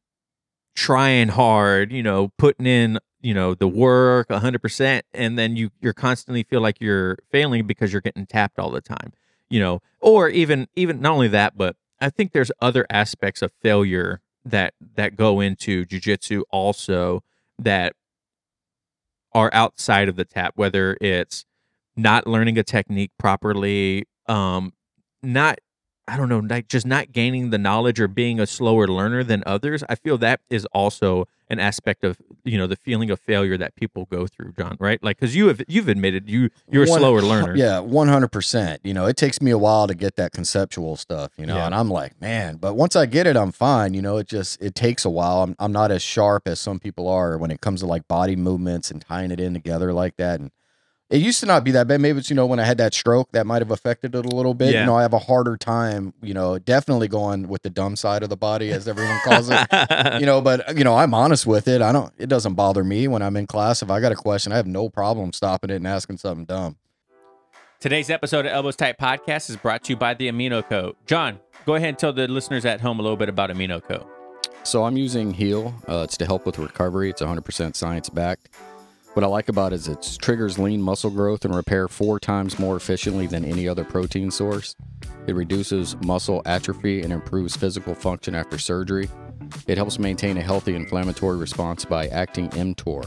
trying 0.76 1.30
hard, 1.30 1.92
you 1.92 2.02
know, 2.02 2.32
putting 2.38 2.66
in, 2.66 3.00
you 3.22 3.34
know, 3.34 3.54
the 3.54 3.68
work 3.68 4.30
100% 4.30 5.02
and 5.14 5.38
then 5.38 5.56
you 5.56 5.70
you're 5.82 5.94
constantly 5.94 6.44
feel 6.44 6.62
like 6.62 6.80
you're 6.80 7.18
failing 7.32 7.68
because 7.68 7.92
you're 7.92 8.02
getting 8.02 8.26
tapped 8.26 8.60
all 8.60 8.72
the 8.72 8.82
time. 8.82 9.14
You 9.50 9.60
know, 9.60 9.82
or 10.00 10.30
even 10.30 10.68
even 10.76 11.00
not 11.00 11.14
only 11.14 11.28
that, 11.28 11.58
but 11.58 11.76
I 12.02 12.10
think 12.10 12.32
there's 12.34 12.52
other 12.60 12.86
aspects 12.90 13.42
of 13.42 13.52
failure 13.62 14.20
that 14.46 14.74
that 14.96 15.16
go 15.16 15.40
into 15.40 15.86
jujitsu 15.86 16.44
also 16.52 17.24
that 17.60 17.94
are 19.34 19.50
outside 19.54 20.10
of 20.10 20.16
the 20.16 20.26
tap, 20.26 20.54
whether 20.56 20.98
it's 21.02 21.46
not 21.96 22.28
learning 22.28 22.58
a 22.58 22.64
technique 22.64 23.12
properly, 23.18 24.06
um, 24.28 24.74
not 25.22 25.60
I 26.08 26.18
don't 26.18 26.28
know, 26.28 26.40
like 26.40 26.68
just 26.68 26.86
not 26.86 27.14
gaining 27.14 27.50
the 27.50 27.58
knowledge 27.58 28.00
or 28.00 28.10
being 28.10 28.40
a 28.40 28.46
slower 28.46 28.88
learner 28.88 29.24
than 29.24 29.42
others. 29.46 29.84
I 29.88 29.96
feel 29.96 30.18
that 30.18 30.42
is 30.50 30.66
also 30.74 31.28
an 31.50 31.60
aspect 31.60 32.04
of 32.04 32.18
you 32.44 32.58
know 32.58 32.68
the 32.68 32.76
feeling 32.76 33.10
of 33.10 33.20
failure 33.22 33.58
that 33.58 33.76
people 33.76 34.06
go 34.12 34.28
through, 34.28 34.52
Jon. 34.58 34.76
Right? 34.82 35.02
Like 35.02 35.18
because 35.18 35.34
you 35.34 35.48
have 35.48 35.62
you've 35.68 35.88
admitted 35.88 36.30
you 36.30 36.50
you're 36.70 36.84
a 36.84 36.90
One- 36.90 37.00
slower 37.00 37.22
learner. 37.22 37.56
Yeah, 37.56 37.80
one 37.80 38.10
hundred 38.10 38.34
percent. 38.34 38.82
You 38.84 38.94
know, 38.94 39.06
it 39.06 39.16
takes 39.16 39.42
me 39.42 39.52
a 39.52 39.58
while 39.58 39.88
to 39.88 39.94
get 39.96 40.18
that 40.18 40.34
conceptual 40.34 40.98
stuff. 40.98 41.32
You 41.38 41.46
know, 41.46 41.56
Yeah. 41.56 41.68
and 41.68 41.76
I'm 41.76 41.90
like, 41.90 42.20
man, 42.20 42.58
but 42.58 42.74
once 42.74 42.98
I 42.98 43.06
get 43.06 43.26
it, 43.26 43.38
I'm 43.38 43.54
fine. 43.54 43.94
You 43.94 44.02
know, 44.02 44.18
it 44.18 44.28
just 44.28 44.62
it 44.62 44.76
takes 44.76 45.06
a 45.06 45.10
while. 45.10 45.42
I'm 45.44 45.56
I'm 45.58 45.72
not 45.72 45.90
as 45.90 46.02
sharp 46.02 46.50
as 46.50 46.60
some 46.60 46.80
people 46.80 47.08
are 47.08 47.38
when 47.38 47.50
it 47.50 47.62
comes 47.62 47.80
to 47.80 47.86
like 47.86 48.10
body 48.10 48.36
movements 48.36 48.92
and 48.92 49.00
tying 49.02 49.32
it 49.32 49.40
in 49.40 49.54
together 49.54 49.94
like 49.94 50.18
that. 50.18 50.42
And 50.42 50.52
it 51.14 51.22
used 51.22 51.40
to 51.42 51.46
not 51.46 51.64
be 51.64 51.72
that 51.72 51.88
bad. 51.88 52.02
Maybe 52.02 52.20
it's 52.20 52.30
you 52.30 52.36
know 52.36 52.46
when 52.46 52.60
I 52.60 52.66
had 52.66 52.78
that 52.80 52.94
stroke 52.94 53.32
that 53.34 53.46
might 53.46 53.62
have 53.62 53.72
affected 53.72 54.16
it 54.16 54.26
a 54.26 54.36
little 54.36 54.54
bit. 54.54 54.74
Yeah. 54.74 54.82
You 54.82 54.86
know, 54.88 54.96
I 54.96 55.04
have 55.04 55.14
a 55.14 55.20
harder 55.20 55.58
time. 55.58 56.14
You 56.22 56.34
know, 56.34 56.58
definitely 56.60 57.08
going 57.08 57.48
with 57.48 57.62
the 57.62 57.70
dumb 57.70 57.96
side 57.96 58.24
of 58.24 58.30
the 58.30 58.38
body, 58.38 58.72
as 58.72 58.88
everyone 58.88 59.20
calls 59.24 59.50
it. 59.50 59.68
you 60.20 60.26
know 60.26 60.42
but 60.42 60.78
you 60.78 60.84
know 60.84 60.96
i'm 60.96 61.14
honest 61.14 61.46
with 61.46 61.68
it 61.68 61.82
i 61.82 61.92
don't 61.92 62.14
it 62.18 62.28
doesn't 62.28 62.54
bother 62.54 62.84
me 62.84 63.08
when 63.08 63.22
i'm 63.22 63.36
in 63.36 63.46
class 63.48 63.82
if 63.82 63.90
i 63.90 64.00
got 64.00 64.12
a 64.12 64.16
question 64.16 64.52
i 64.52 64.56
have 64.56 64.68
no 64.68 64.90
problem 64.90 65.32
stopping 65.34 65.70
it 65.70 65.76
and 65.76 65.88
asking 65.88 66.18
something 66.18 66.46
dumb 66.46 66.76
Today's 67.80 68.10
episode 68.10 68.46
of 68.46 68.54
Elbows 68.54 68.78
Tight 68.78 68.98
Podcast 68.98 69.50
is 69.50 69.58
brought 69.58 69.84
to 69.84 69.92
you 69.92 69.98
by 69.98 70.14
the 70.14 70.30
Amino 70.30 70.64
Co. 70.66 70.96
Jon, 71.06 71.42
go 71.66 71.76
ahead 71.76 71.90
and 71.90 72.00
tell 72.00 72.14
the 72.14 72.30
listeners 72.30 72.64
at 72.64 72.80
home 72.80 72.98
a 72.98 73.02
little 73.04 73.18
bit 73.18 73.28
about 73.28 73.50
Amino 73.50 73.84
Co. 73.84 74.08
so 74.64 74.86
i'm 74.86 74.98
using 74.98 75.34
heal 75.34 75.74
uh, 75.90 76.02
it's 76.04 76.18
to 76.18 76.26
help 76.26 76.46
with 76.46 76.58
recovery 76.60 77.10
it's 77.10 77.22
100% 77.22 77.76
science 77.76 78.10
backed 78.10 78.50
What 79.14 79.24
I 79.24 79.28
like 79.28 79.48
about 79.48 79.74
it 79.74 79.76
is 79.76 79.88
it 79.88 80.18
triggers 80.20 80.58
lean 80.58 80.82
muscle 80.82 81.12
growth 81.12 81.46
and 81.46 81.54
repair 81.54 81.88
four 81.88 82.20
times 82.20 82.58
more 82.58 82.76
efficiently 82.76 83.28
than 83.28 83.46
any 83.46 83.68
other 83.68 83.84
protein 83.84 84.32
source. 84.32 84.76
It 85.28 85.36
reduces 85.36 85.96
muscle 85.98 86.42
atrophy 86.48 87.04
and 87.04 87.14
improves 87.14 87.56
physical 87.56 87.94
function 87.94 88.34
after 88.34 88.58
surgery. 88.58 89.08
It 89.68 89.78
helps 89.78 90.00
maintain 90.00 90.38
a 90.38 90.42
healthy 90.42 90.74
inflammatory 90.74 91.38
response 91.38 91.86
by 91.86 92.08
acting 92.08 92.50
mTOR. 92.50 93.06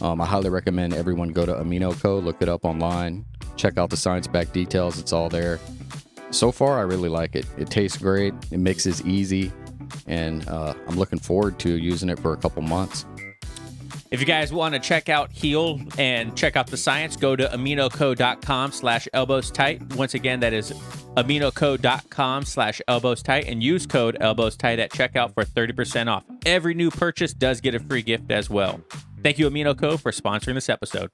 Um, 0.00 0.22
I 0.22 0.24
highly 0.24 0.48
recommend 0.48 0.94
everyone 0.94 1.28
go 1.28 1.44
to 1.44 1.52
AminoCo, 1.52 2.24
look 2.24 2.40
it 2.40 2.48
up 2.48 2.64
online, 2.64 3.26
check 3.56 3.76
out 3.76 3.90
the 3.90 3.96
science 3.98 4.26
back 4.26 4.54
details. 4.54 4.98
It's 4.98 5.12
all 5.12 5.28
there. 5.28 5.60
So 6.30 6.50
far, 6.50 6.78
I 6.78 6.82
really 6.82 7.10
like 7.10 7.36
it. 7.36 7.44
It 7.58 7.68
tastes 7.68 7.98
great. 7.98 8.32
It 8.50 8.58
mixes 8.58 9.04
easy, 9.04 9.52
and 10.06 10.48
uh, 10.48 10.72
I'm 10.88 10.96
looking 10.96 11.18
forward 11.18 11.58
to 11.58 11.76
using 11.76 12.08
it 12.08 12.18
for 12.18 12.32
a 12.32 12.38
couple 12.38 12.62
months. 12.62 13.04
If 14.12 14.20
you 14.20 14.26
guys 14.26 14.52
want 14.52 14.74
to 14.74 14.78
check 14.78 15.08
out 15.08 15.32
Heal 15.32 15.80
and 15.96 16.36
check 16.36 16.54
out 16.54 16.66
the 16.66 16.76
science, 16.76 17.16
go 17.16 17.34
to 17.34 17.46
aminoco.com 17.48 18.70
slash 18.72 19.08
elbows 19.14 19.50
tight. 19.50 19.96
Once 19.96 20.12
again, 20.12 20.40
that 20.40 20.52
is 20.52 20.70
aminoco.com 21.16 22.44
slash 22.44 22.82
elbows 22.88 23.22
tight 23.22 23.46
and 23.46 23.62
use 23.62 23.86
code 23.86 24.18
elbows 24.20 24.54
tight 24.54 24.78
at 24.78 24.90
checkout 24.90 25.32
for 25.32 25.46
30% 25.46 26.08
off. 26.08 26.24
Every 26.44 26.74
new 26.74 26.90
purchase 26.90 27.32
does 27.32 27.62
get 27.62 27.74
a 27.74 27.80
free 27.80 28.02
gift 28.02 28.30
as 28.30 28.50
well. 28.50 28.82
Thank 29.22 29.38
you, 29.38 29.48
AminoCo, 29.48 29.98
for 29.98 30.12
sponsoring 30.12 30.54
this 30.56 30.68
episode. 30.68 31.10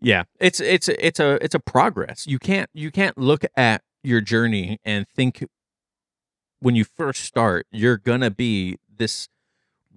Yeah, 0.00 0.24
it's 0.40 0.58
it's 0.58 0.88
it's 0.88 1.20
a 1.20 1.42
it's 1.44 1.54
a 1.54 1.60
progress. 1.60 2.26
You 2.26 2.40
can't 2.40 2.70
you 2.74 2.90
can't 2.90 3.16
look 3.16 3.44
at 3.56 3.82
your 4.02 4.20
journey 4.20 4.80
and 4.84 5.06
think 5.08 5.44
when 6.58 6.74
you 6.74 6.84
first 6.84 7.22
start 7.24 7.66
you're 7.70 7.98
gonna 7.98 8.30
be 8.30 8.78
this 8.96 9.28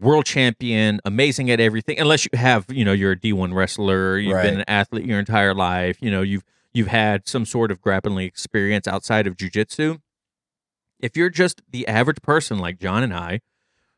world 0.01 0.25
champion, 0.25 0.99
amazing 1.05 1.49
at 1.51 1.59
everything. 1.59 1.99
Unless 1.99 2.25
you 2.25 2.37
have 2.37 2.65
you 2.69 2.83
know 2.83 2.91
you're 2.93 3.13
a 3.13 3.17
D1 3.19 3.53
wrestler, 3.53 4.17
you've 4.17 4.35
Right. 4.35 4.43
been 4.43 4.59
an 4.59 4.65
athlete 4.67 5.05
your 5.05 5.19
entire 5.19 5.53
life. 5.53 5.97
You 6.01 6.11
know 6.11 6.21
you've 6.21 6.43
you've 6.73 6.87
had 6.87 7.27
some 7.27 7.45
sort 7.45 7.71
of 7.71 7.81
grappling 7.81 8.25
experience 8.25 8.87
outside 8.87 9.27
of 9.27 9.35
jujitsu. 9.37 9.99
If 10.99 11.15
you're 11.17 11.29
just 11.29 11.61
the 11.69 11.87
average 11.87 12.21
person 12.21 12.59
like 12.59 12.79
Jon 12.79 13.03
and 13.03 13.13
I, 13.13 13.41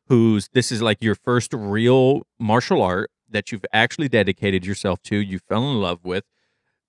who's 0.07 0.50
this 0.53 0.72
is 0.72 0.81
like 0.81 1.01
your 1.01 1.15
first 1.15 1.53
real 1.53 2.24
martial 2.39 2.81
art 2.81 3.10
that 3.29 3.51
you've 3.51 3.65
actually 3.74 4.10
dedicated 4.10 4.65
yourself 4.65 5.01
to, 5.03 5.17
you 5.17 5.39
fell 5.39 5.69
in 5.72 5.81
love 5.81 6.00
with, 6.03 6.24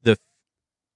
the 0.02 0.16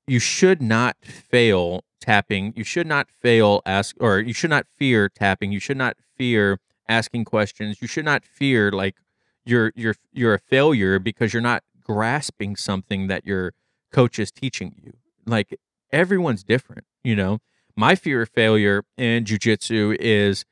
you 0.06 0.18
should 0.18 0.60
not 0.62 0.96
fail 1.02 1.82
tapping. 2.00 2.52
You 2.56 2.64
should 2.64 2.87
not 2.87 3.08
fail 3.10 3.60
ask 3.66 3.96
or 4.00 4.20
you 4.20 4.32
should 4.32 4.50
not 4.50 4.66
fear 4.76 5.08
tapping. 5.08 5.52
You 5.52 5.60
should 5.60 5.76
not 5.76 5.96
fear 6.16 6.58
asking 6.88 7.25
questions. 7.25 7.80
You 7.80 7.88
should 7.88 8.04
not 8.04 8.25
fear 8.25 8.71
like 8.71 8.97
you're 9.45 9.73
you're 9.75 9.95
you're 10.12 10.35
a 10.35 10.38
failure 10.38 10.99
because 10.99 11.33
you're 11.33 11.42
not 11.42 11.62
grasping 11.83 12.57
something 12.57 13.07
that 13.07 13.26
your 13.26 13.54
coach 13.92 14.18
is 14.18 14.30
teaching 14.30 14.75
you. 14.83 14.92
Like 15.26 15.59
everyone's 15.92 16.45
different, 16.45 16.85
you 17.02 17.16
know. 17.16 17.38
My 17.76 17.95
fear 17.95 18.23
of 18.23 18.28
failure 18.28 18.85
in 18.97 19.25
jujitsu 19.25 19.97
is 20.00 20.45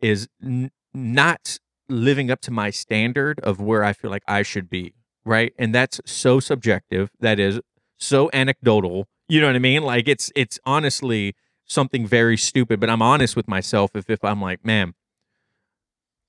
is 0.00 0.28
n- 0.42 0.70
not 0.94 1.58
living 1.88 2.30
up 2.30 2.40
to 2.42 2.50
my 2.50 2.70
standard 2.70 3.40
of 3.40 3.60
where 3.60 3.82
I 3.82 3.92
feel 3.92 4.10
like 4.10 4.22
I 4.28 4.42
should 4.42 4.68
be, 4.70 4.94
right? 5.24 5.52
And 5.58 5.74
that's 5.74 6.00
so 6.04 6.40
subjective. 6.40 7.10
That 7.20 7.38
is 7.40 7.60
so 7.98 8.30
anecdotal. 8.32 9.08
You 9.28 9.40
know 9.40 9.46
what 9.48 9.56
I 9.56 9.60
mean? 9.60 9.82
Like 9.82 10.08
it's 10.08 10.30
it's 10.34 10.58
honestly 10.64 11.34
something 11.66 12.06
very 12.06 12.36
stupid, 12.36 12.80
but 12.80 12.88
I'm 12.88 13.02
honest 13.02 13.36
with 13.36 13.48
myself 13.48 13.90
if 13.94 14.08
if 14.08 14.24
I'm 14.24 14.40
like, 14.40 14.64
man, 14.64 14.94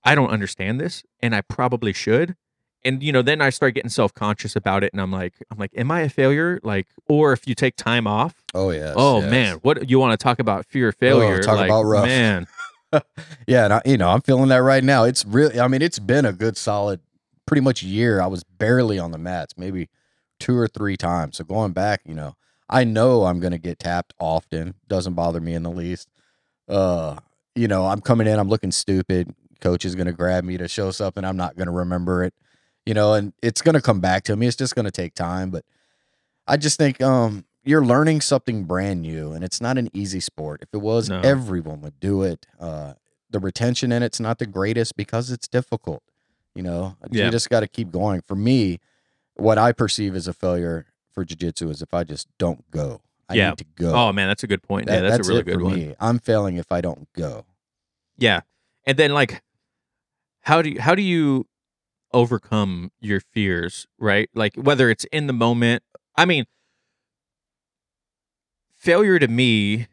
I 0.03 0.15
don't 0.15 0.29
understand 0.29 0.79
this 0.79 1.03
and 1.21 1.35
I 1.35 1.41
probably 1.41 1.93
should. 1.93 2.35
And 2.85 3.03
you 3.03 3.11
know, 3.11 3.21
then 3.21 3.41
I 3.41 3.49
start 3.49 3.75
getting 3.75 3.89
self-conscious 3.89 4.55
about 4.55 4.83
it 4.83 4.93
and 4.93 5.01
I'm 5.01 5.11
like 5.11 5.33
I'm 5.51 5.57
like, 5.57 5.71
am 5.75 5.91
I 5.91 6.01
a 6.01 6.09
failure? 6.09 6.59
Like 6.63 6.87
or 7.07 7.33
if 7.33 7.47
you 7.47 7.55
take 7.55 7.75
time 7.75 8.07
off, 8.07 8.43
Oh 8.53 8.71
yeah. 8.71 8.93
oh 8.95 9.19
yes. 9.19 9.31
man, 9.31 9.55
what 9.57 9.89
you 9.89 9.99
want 9.99 10.17
to 10.17 10.23
talk 10.23 10.39
about 10.39 10.65
fear 10.65 10.89
of 10.89 10.95
failure? 10.95 11.41
talk 11.41 11.57
like, 11.57 11.67
about 11.67 11.83
rough. 11.83 12.05
Man, 12.05 12.47
yeah, 13.47 13.65
and 13.65 13.73
I, 13.73 13.81
you 13.85 13.97
know, 13.97 14.09
I'm 14.09 14.21
feeling 14.21 14.49
that 14.49 14.57
right 14.57 14.83
now. 14.83 15.03
It's 15.03 15.25
really, 15.25 15.59
I 15.59 15.67
mean, 15.67 15.81
it's 15.81 15.99
been 15.99 16.25
a 16.25 16.33
good 16.33 16.57
solid, 16.57 17.01
pretty 17.45 17.61
much 17.61 17.83
year. 17.83 18.21
I 18.21 18.27
was 18.27 18.43
barely 18.43 18.97
on 18.99 19.11
the 19.11 19.17
mats, 19.17 19.55
maybe 19.57 19.89
two 20.39 20.57
or 20.57 20.67
three 20.67 20.97
times. 20.97 21.37
So 21.37 21.43
going 21.43 21.73
back, 21.73 22.01
you 22.05 22.15
know, 22.15 22.35
I 22.69 22.83
know 22.83 23.25
I'm 23.25 23.39
going 23.39 23.51
to 23.51 23.57
get 23.59 23.79
tapped 23.79 24.13
often. 24.19 24.75
Doesn't 24.87 25.13
bother 25.13 25.39
me 25.39 25.53
in 25.53 25.63
the 25.63 25.71
least. 25.71 26.07
Uh, 26.67 27.19
you 27.55 27.67
know, 27.67 27.87
I'm 27.87 28.01
coming 28.01 28.27
in, 28.27 28.39
I'm 28.39 28.49
looking 28.49 28.71
stupid. 28.71 29.33
Coach 29.61 29.85
is 29.85 29.95
going 29.95 30.07
to 30.07 30.13
grab 30.13 30.43
me 30.43 30.57
to 30.57 30.67
show 30.67 30.91
something. 30.91 31.23
I'm 31.23 31.37
not 31.37 31.55
going 31.55 31.67
to 31.67 31.71
remember 31.71 32.23
it, 32.23 32.33
you 32.85 32.93
know, 32.93 33.13
and 33.13 33.33
it's 33.43 33.61
going 33.61 33.75
to 33.75 33.81
come 33.81 33.99
back 33.99 34.23
to 34.25 34.35
me. 34.35 34.47
It's 34.47 34.55
just 34.57 34.75
going 34.75 34.85
to 34.85 34.91
take 34.91 35.13
time, 35.13 35.49
but 35.51 35.65
I 36.47 36.57
just 36.57 36.77
think, 36.77 37.01
um, 37.01 37.45
you're 37.63 37.85
learning 37.85 38.21
something 38.21 38.63
brand 38.63 39.01
new 39.01 39.33
and 39.33 39.43
it's 39.43 39.59
not 39.61 39.77
an 39.77 39.89
easy 39.93 40.19
sport. 40.21 40.61
If 40.63 40.69
it 40.73 40.77
was, 40.81 41.09
No. 41.09 41.19
everyone 41.21 41.81
would 41.81 41.99
do 41.99 42.23
it. 42.23 42.45
Uh, 42.59 42.93
the 43.29 43.39
retention 43.39 43.91
in 43.91 44.01
it's 44.01 44.19
not 44.19 44.39
the 44.39 44.47
greatest 44.47 44.95
because 44.95 45.29
it's 45.29 45.47
difficult. 45.47 46.01
You 46.55 46.63
know, 46.63 46.95
Yeah. 47.11 47.25
you 47.25 47.31
just 47.31 47.49
got 47.49 47.59
to 47.59 47.67
keep 47.67 47.91
going. 47.91 48.21
For 48.21 48.35
me, 48.35 48.79
what 49.35 49.57
I 49.57 49.71
perceive 49.73 50.15
as 50.15 50.27
a 50.27 50.33
failure 50.33 50.85
for 51.11 51.23
jujitsu 51.25 51.69
is 51.69 51.81
if 51.81 51.93
I 51.93 52.03
just 52.05 52.27
don't 52.39 52.69
go. 52.71 53.01
I 53.27 53.35
Yeah. 53.35 53.49
need 53.49 53.57
to 53.59 53.65
go. 53.75 53.93
oh 53.93 54.11
man, 54.13 54.27
that's 54.29 54.43
a 54.43 54.47
good 54.47 54.63
point. 54.63 54.87
That- 54.87 55.03
yeah, 55.03 55.09
that's, 55.11 55.27
a 55.27 55.31
really 55.31 55.43
good 55.43 55.59
for 55.59 55.65
one. 55.65 55.75
me. 55.75 55.95
I'm 55.99 56.17
failing 56.17 56.55
if 56.55 56.71
I 56.71 56.81
don't 56.81 57.11
go. 57.13 57.45
Yeah. 58.17 58.41
And 58.87 58.97
then 58.97 59.13
like 59.13 59.43
how 60.41 60.61
do 60.61 60.69
you 60.69 60.79
how 60.79 60.95
do 60.95 61.01
you 61.01 61.45
overcome 62.13 62.91
your 62.99 63.19
fears, 63.19 63.87
right? 63.99 64.29
Like 64.33 64.55
whether 64.55 64.89
it's 64.89 65.05
in 65.05 65.27
the 65.27 65.33
moment. 65.33 65.83
I 66.15 66.25
mean 66.25 66.45
failure 68.79 69.19
to 69.19 69.27
me 69.27 69.87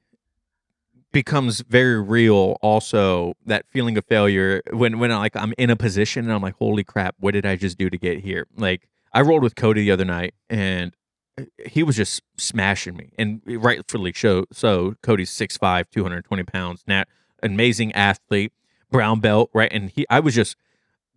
becomes 1.12 1.61
very 1.62 2.00
real 2.00 2.56
also 2.62 3.35
that 3.44 3.66
feeling 3.68 3.96
of 3.96 4.04
failure 4.04 4.61
when 4.70 4.98
when 4.98 5.11
like 5.11 5.35
I'm 5.35 5.54
in 5.56 5.70
a 5.70 5.76
position 5.76 6.24
and 6.24 6.32
I'm 6.32 6.42
like 6.42 6.56
holy 6.56 6.85
crap 6.85 7.14
what 7.18 7.32
did 7.32 7.46
I 7.46 7.56
just 7.56 7.78
do 7.78 7.88
to 7.88 7.96
get 7.96 8.20
here 8.20 8.46
like 8.56 8.88
I 9.12 9.22
rolled 9.22 9.42
with 9.42 9.56
Cody 9.56 9.82
the 9.82 9.90
other 9.90 10.04
night 10.04 10.35
and 10.50 10.94
uh, 11.38 11.44
he 11.66 11.82
was 11.82 11.96
just 11.96 12.22
smashing 12.37 12.96
me 12.96 13.12
and 13.18 13.40
rightfully 13.46 14.12
so 14.14 14.44
so 14.52 14.94
Cody's 15.02 15.30
6'5 15.30 15.90
220 15.90 16.42
pounds 16.44 16.85
nat 16.87 17.09
amazing 17.42 17.92
athlete 17.92 18.52
brown 18.90 19.20
belt 19.20 19.51
right? 19.53 19.72
And 19.72 19.90
he 19.90 20.07
I 20.11 20.20
was 20.20 20.35
just 20.35 20.57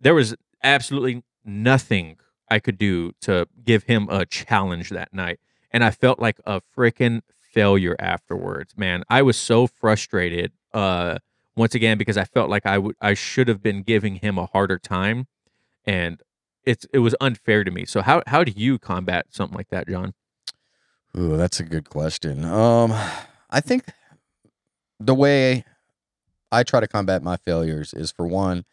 there 0.00 0.14
was 0.14 0.34
absolutely 0.62 1.22
nothing 1.44 2.16
I 2.48 2.58
could 2.58 2.78
do 2.78 3.12
to 3.22 3.46
give 3.64 3.84
him 3.84 4.08
a 4.10 4.26
challenge 4.26 4.90
that 4.90 5.12
night. 5.14 5.38
And 5.70 5.84
I 5.84 5.90
felt 5.90 6.18
like 6.18 6.40
a 6.44 6.60
freaking 6.76 7.20
failure 7.38 7.96
afterwards 7.98 8.74
man. 8.76 9.04
I 9.08 9.22
was 9.22 9.36
so 9.36 9.66
frustrated 9.66 10.52
uh 10.72 11.18
once 11.56 11.74
again 11.74 11.98
because 11.98 12.16
I 12.16 12.24
felt 12.24 12.50
like 12.50 12.66
I 12.66 12.78
would 12.78 12.96
I 13.00 13.14
should 13.14 13.48
have 13.48 13.62
been 13.62 13.82
giving 13.82 14.16
him 14.16 14.38
a 14.38 14.46
harder 14.46 14.78
time. 14.78 15.26
And 15.84 16.22
it's 16.64 16.86
it 16.92 16.98
was 16.98 17.14
unfair 17.20 17.64
to 17.64 17.70
me. 17.70 17.84
So 17.86 18.02
how 18.02 18.22
how 18.26 18.44
do 18.44 18.52
you 18.54 18.78
combat 18.78 19.26
something 19.30 19.56
like 19.56 19.68
that 19.70 19.88
Jon? 19.88 20.14
Ooh, 21.16 21.36
that's 21.36 21.58
a 21.58 21.64
good 21.64 21.90
question. 21.90 22.44
Um, 22.44 22.92
I 23.50 23.60
think 23.60 23.84
the 25.00 25.14
way 25.14 25.64
I 26.52 26.62
try 26.62 26.80
to 26.80 26.88
combat 26.88 27.22
my 27.22 27.36
failures 27.36 27.94
is 27.94 28.10
for 28.10 28.26
one, 28.26 28.64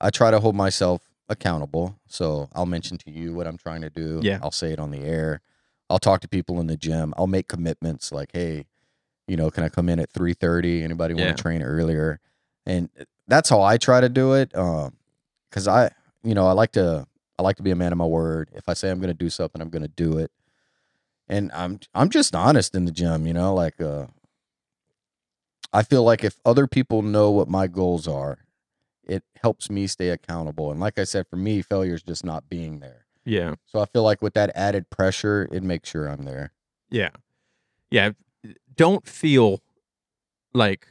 I 0.00 0.10
try 0.10 0.30
to 0.30 0.40
hold 0.40 0.54
myself 0.54 1.02
accountable. 1.28 1.98
So 2.06 2.48
I'll 2.54 2.66
mention 2.66 2.98
to 2.98 3.10
you 3.10 3.34
what 3.34 3.46
I'm 3.46 3.56
trying 3.56 3.82
to 3.82 3.90
do. 3.90 4.20
Yeah. 4.22 4.38
I'll 4.42 4.50
say 4.50 4.72
it 4.72 4.78
on 4.78 4.90
the 4.90 5.00
air. 5.00 5.40
I'll 5.90 5.98
talk 5.98 6.20
to 6.22 6.28
people 6.28 6.60
in 6.60 6.66
the 6.66 6.76
gym. 6.76 7.14
I'll 7.16 7.26
make 7.26 7.48
commitments 7.48 8.10
like, 8.12 8.30
hey, 8.32 8.64
you 9.26 9.36
know, 9.36 9.50
can 9.50 9.64
I 9.64 9.68
come 9.68 9.88
in 9.88 9.98
at 10.00 10.10
three 10.10 10.34
thirty? 10.34 10.82
Anybody 10.82 11.14
want 11.14 11.26
Yeah. 11.28 11.34
to 11.34 11.42
train 11.42 11.62
earlier? 11.62 12.20
And 12.66 12.88
that's 13.28 13.48
how 13.48 13.62
I 13.62 13.76
try 13.76 14.00
to 14.00 14.08
do 14.08 14.34
it. 14.34 14.54
Um, 14.56 14.96
because 15.50 15.68
I, 15.68 15.90
you 16.22 16.34
know, 16.34 16.46
I 16.46 16.52
like 16.52 16.72
to 16.72 17.06
I 17.38 17.42
like 17.42 17.56
to 17.56 17.62
be 17.62 17.70
a 17.70 17.76
man 17.76 17.92
of 17.92 17.98
my 17.98 18.06
word. 18.06 18.50
If 18.54 18.68
I 18.68 18.74
say 18.74 18.90
I'm 18.90 18.98
going 19.00 19.08
to 19.08 19.14
do 19.14 19.30
something, 19.30 19.60
I'm 19.60 19.70
going 19.70 19.82
to 19.82 19.88
do 19.88 20.18
it 20.18 20.30
and 21.28 21.50
I'm 21.52 21.80
I'm 21.94 22.10
just 22.10 22.34
honest 22.34 22.74
in 22.74 22.84
the 22.84 22.92
gym, 22.92 23.26
you 23.26 23.32
know, 23.32 23.54
like 23.54 23.80
uh 23.80 24.06
I 25.74 25.82
feel 25.82 26.04
like 26.04 26.22
if 26.22 26.38
other 26.44 26.68
people 26.68 27.02
know 27.02 27.32
what 27.32 27.48
my 27.48 27.66
goals 27.66 28.06
are, 28.06 28.38
it 29.02 29.24
helps 29.42 29.68
me 29.68 29.88
stay 29.88 30.08
accountable. 30.10 30.70
And 30.70 30.78
like 30.78 31.00
I 31.00 31.04
said, 31.04 31.26
for 31.28 31.36
me, 31.36 31.62
failure 31.62 31.94
is 31.94 32.02
just 32.02 32.24
not 32.24 32.48
being 32.48 32.78
there. 32.78 33.06
yeah 33.24 33.56
So 33.66 33.80
I 33.80 33.86
feel 33.86 34.04
like 34.04 34.22
with 34.22 34.34
that 34.34 34.52
added 34.54 34.88
pressure, 34.88 35.48
it 35.50 35.64
makes 35.64 35.90
sure 35.90 36.08
I'm 36.08 36.22
there. 36.24 36.52
Yeah. 36.90 37.10
Yeah. 37.90 38.10
Don't 38.76 39.04
feel 39.04 39.62
like 40.54 40.86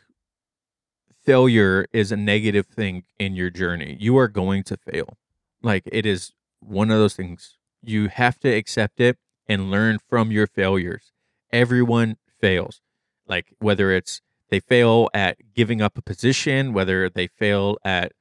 failure 1.26 1.88
is 1.93 2.12
a 2.12 2.17
negative 2.17 2.67
thing 2.67 3.04
in 3.17 3.36
your 3.36 3.50
journey. 3.50 3.96
You 4.00 4.17
are 4.17 4.28
going 4.28 4.63
to 4.65 4.76
fail. 4.76 5.17
Like 5.62 5.84
it 5.86 6.06
is 6.06 6.34
one 6.60 6.91
of 6.91 6.98
those 6.98 7.15
things. 7.15 7.58
You 7.82 8.10
have 8.10 8.38
to 8.41 8.50
accept 8.50 9.00
it 9.00 9.17
and 9.48 9.72
learn 9.72 10.00
from 10.10 10.30
your 10.32 10.46
failures. 10.48 11.13
Everyone 11.52 12.17
fails. 12.41 12.82
Like 13.26 13.54
whether 13.60 13.89
it's 13.91 14.22
they 14.53 14.59
fail 14.59 15.09
at 15.15 15.37
giving 15.55 15.81
up 15.81 15.97
a 15.97 16.01
position, 16.03 16.73
whether 16.73 17.09
they 17.09 17.25
fail 17.25 17.75
at 17.83 18.11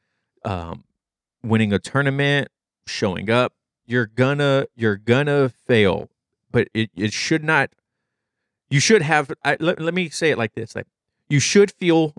um, 0.47 0.85
winning 1.43 1.75
a 1.75 1.79
tournament, 1.79 2.49
showing 2.87 3.29
up. 3.29 3.53
You're 3.85 4.07
gonna 4.07 4.65
you're 4.75 4.97
gonna 4.97 5.51
fail, 5.51 6.09
but 6.51 6.69
it, 6.73 6.89
it 6.97 7.13
should 7.13 7.45
not. 7.45 7.69
You 8.71 8.81
should 8.81 9.03
have. 9.03 9.31
I, 9.45 9.59
let, 9.61 9.79
let 9.79 9.93
me 9.93 10.09
say 10.09 10.31
it 10.31 10.39
like 10.39 10.55
this: 10.55 10.75
like 10.75 10.87
you 11.29 11.39
should 11.39 11.71
feel 11.71 12.15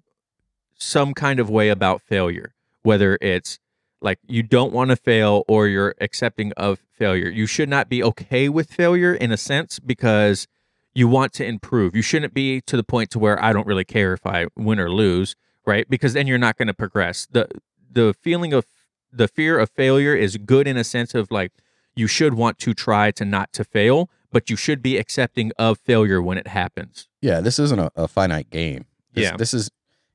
some 0.75 1.15
kind 1.15 1.39
of 1.39 1.49
way 1.49 1.69
about 1.69 2.03
failure, 2.03 2.53
whether 2.83 3.17
it's 3.19 3.57
like 3.99 4.19
you 4.27 4.43
don't 4.43 4.71
want 4.71 4.91
to 4.91 4.95
fail 4.95 5.43
or 5.47 5.67
you're 5.67 5.95
accepting 5.99 6.51
of 6.51 6.77
failure. 6.91 7.29
You 7.29 7.47
should 7.47 7.69
not 7.69 7.89
be 7.89 8.03
okay 8.03 8.47
with 8.47 8.69
failure 8.71 9.15
in 9.15 9.31
a 9.31 9.37
sense 9.37 9.79
because 9.79 10.47
you 10.95 11.07
want 11.07 11.33
to 11.33 11.45
improve. 11.45 11.95
You 11.95 12.01
shouldn't 12.01 12.33
be 12.33 12.61
to 12.61 12.77
the 12.77 12.83
point 12.83 13.09
to 13.11 13.19
where 13.19 13.41
I 13.43 13.51
don't 13.53 13.65
really 13.67 13.85
care 13.85 14.13
if 14.13 14.25
I 14.25 14.47
win 14.55 14.79
or 14.79 14.89
lose, 14.91 15.35
right? 15.65 15.89
Because 15.89 16.13
then 16.13 16.27
you're 16.27 16.37
not 16.37 16.57
going 16.57 16.67
to 16.67 16.73
progress. 16.73 17.27
The 17.31 17.47
the 17.91 18.13
feeling 18.21 18.53
of 18.53 18.65
the 19.11 19.27
fear 19.27 19.59
of 19.59 19.69
failure 19.69 20.15
is 20.15 20.37
good 20.37 20.67
in 20.67 20.77
a 20.77 20.83
sense 20.83 21.13
of 21.13 21.29
like 21.31 21.51
you 21.95 22.07
should 22.07 22.33
want 22.33 22.57
to 22.59 22.73
try 22.73 23.11
to 23.11 23.25
not 23.25 23.53
to 23.53 23.63
fail, 23.63 24.09
but 24.31 24.49
you 24.49 24.55
should 24.55 24.81
be 24.81 24.97
accepting 24.97 25.51
of 25.59 25.77
failure 25.79 26.21
when 26.21 26.37
it 26.37 26.47
happens. 26.47 27.07
Yeah, 27.21 27.39
this 27.41 27.59
isn't 27.59 27.79
a, 27.79 27.91
a 27.95 28.07
finite 28.07 28.49
game. 28.49 28.85
This, 29.13 29.23
Yeah. 29.25 29.37
this 29.37 29.53
is 29.53 29.69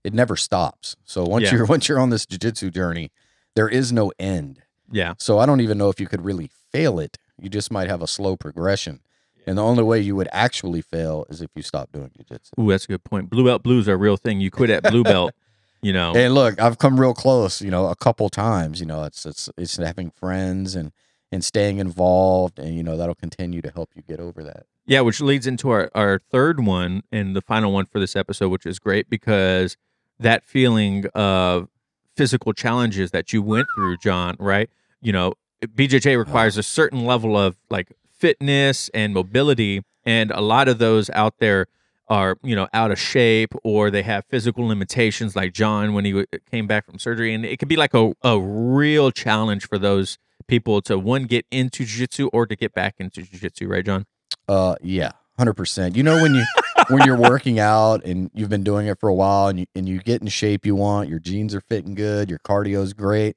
it 0.05 0.13
never 0.15 0.37
stops. 0.37 0.97
So 1.05 1.25
once 1.25 1.45
Yeah. 1.45 1.55
you're 1.57 1.67
once 1.67 1.89
you're 1.89 2.01
on 2.01 2.11
this 2.11 2.27
jujitsu 2.27 2.73
journey, 2.73 3.11
there 3.55 3.69
is 3.69 3.93
no 3.93 4.13
end. 4.19 4.61
Yeah. 4.91 5.15
So 5.19 5.39
I 5.39 5.47
don't 5.47 5.61
even 5.61 5.79
know 5.79 5.89
if 5.91 6.01
you 6.01 6.07
could 6.07 6.25
really 6.25 6.51
fail 6.73 6.99
it. 6.99 7.19
You 7.41 7.49
just 7.49 7.71
might 7.71 7.89
have 7.89 8.03
a 8.03 8.07
slow 8.07 8.37
progression. 8.37 9.01
And 9.49 9.57
the 9.57 9.63
only 9.63 9.83
way 9.83 9.99
you 9.99 10.15
would 10.15 10.29
actually 10.31 10.83
fail 10.83 11.25
is 11.31 11.41
if 11.41 11.51
you 11.55 11.63
stop 11.63 11.91
doing 11.91 12.11
jujitsu. 12.11 12.51
Ooh, 12.61 12.69
that's 12.69 12.85
a 12.85 12.89
good 12.89 13.03
point. 13.03 13.31
Blue 13.31 13.47
belt 13.47 13.63
blues 13.63 13.89
are 13.89 13.95
a 13.95 13.97
real 13.97 14.19
thing. 14.19 14.41
You 14.41 14.51
quit 14.51 14.69
at 14.69 14.83
blue 14.83 15.03
belt, 15.03 15.33
you 15.83 15.93
know. 15.93 16.15
And 16.15 16.35
look, 16.35 16.61
I've 16.61 16.77
come 16.77 17.01
real 17.01 17.15
close, 17.15 17.63
you 17.63 17.71
know, 17.71 17.87
a 17.87 17.97
couple 17.97 18.29
times. 18.29 18.79
You 18.79 18.87
know, 18.87 19.05
it's 19.05 19.25
it's 19.25 19.49
it's 19.57 19.79
having 19.79 20.11
friends 20.11 20.75
and 20.75 20.93
and 21.33 21.43
staying 21.43 21.79
involved, 21.79 22.59
and 22.59 22.77
you 22.77 22.83
know 22.83 22.99
that'll 22.99 23.15
continue 23.15 23.63
to 23.63 23.71
help 23.71 23.91
you 23.95 24.03
get 24.03 24.21
over 24.21 24.45
that. 24.45 24.67
Yeah, 24.85 25.01
which 25.01 25.21
leads 25.23 25.47
into 25.47 25.71
our, 25.71 25.91
our 25.95 26.19
third 26.19 26.65
one 26.65 27.03
and 27.11 27.35
the 27.35 27.43
final 27.43 27.73
one 27.73 27.87
for 27.87 28.01
this 28.01 28.17
episode, 28.17 28.49
which 28.49 28.67
is 28.67 28.79
great 28.79 29.09
because 29.09 29.79
that 30.19 30.45
feeling 30.45 31.07
of 31.15 31.69
physical 32.17 32.53
challenges 32.53 33.13
that 33.13 33.33
you 33.33 33.43
went 33.43 33.67
through, 33.75 33.97
Jon, 33.99 34.37
right? 34.39 34.69
You 35.01 35.13
know, 35.13 35.35
BJJ 35.63 36.19
requires 36.19 36.57
uh-huh. 36.57 36.61
a 36.61 36.65
certain 36.65 37.05
level 37.07 37.37
of 37.37 37.57
like 37.71 37.93
fitness 38.19 38.89
and 38.95 39.15
mobility, 39.15 39.83
and 40.05 40.31
a 40.31 40.41
lot 40.41 40.69
of 40.69 40.79
those 40.79 41.11
out 41.11 41.39
there 41.39 41.67
are, 42.09 42.39
you 42.43 42.57
know, 42.57 42.67
out 42.73 42.91
of 42.91 42.99
shape 42.99 43.55
or 43.63 43.91
they 43.91 44.03
have 44.03 44.25
physical 44.31 44.67
limitations 44.67 45.37
like 45.37 45.53
Jon 45.53 45.93
when 45.93 46.05
he 46.05 46.25
came 46.51 46.67
back 46.67 46.87
from 46.87 46.99
surgery. 46.99 47.35
And 47.35 47.45
it 47.45 47.59
could 47.59 47.69
be 47.69 47.77
like 47.77 47.93
a, 47.93 48.13
a 48.23 48.41
real 48.41 49.11
challenge 49.11 49.69
for 49.69 49.79
those 49.79 50.19
people 50.47 50.81
to 50.83 50.99
one, 50.99 51.25
get 51.25 51.45
into 51.51 51.85
jiu-jitsu 51.85 52.29
or 52.33 52.47
to 52.47 52.57
get 52.57 52.73
back 52.73 52.95
into 52.99 53.23
jiu-jitsu, 53.23 53.69
right, 53.69 53.85
Jon? 53.85 54.07
Uh, 54.49 54.77
yeah, 54.81 55.11
hundred 55.37 55.55
percent. 55.55 55.97
You 55.97 56.03
know 56.03 56.23
when 56.23 56.35
you 56.35 56.45
when 56.89 57.05
you're 57.05 57.19
working 57.19 57.59
out 57.59 58.03
and 58.05 58.31
you've 58.33 58.49
been 58.49 58.65
doing 58.65 58.87
it 58.87 58.99
for 58.99 59.11
a 59.11 59.15
while, 59.15 59.49
and 59.49 59.61
you 59.61 59.67
and 59.75 59.87
you 59.87 59.99
get 59.99 60.23
in 60.23 60.29
shape 60.29 60.65
you 60.65 60.75
want, 60.75 61.11
your 61.11 61.19
jeans 61.19 61.55
are 61.55 61.61
fitting 61.61 61.95
good, 61.95 62.31
your 62.31 62.39
cardio's 62.39 62.95
great, 62.95 63.37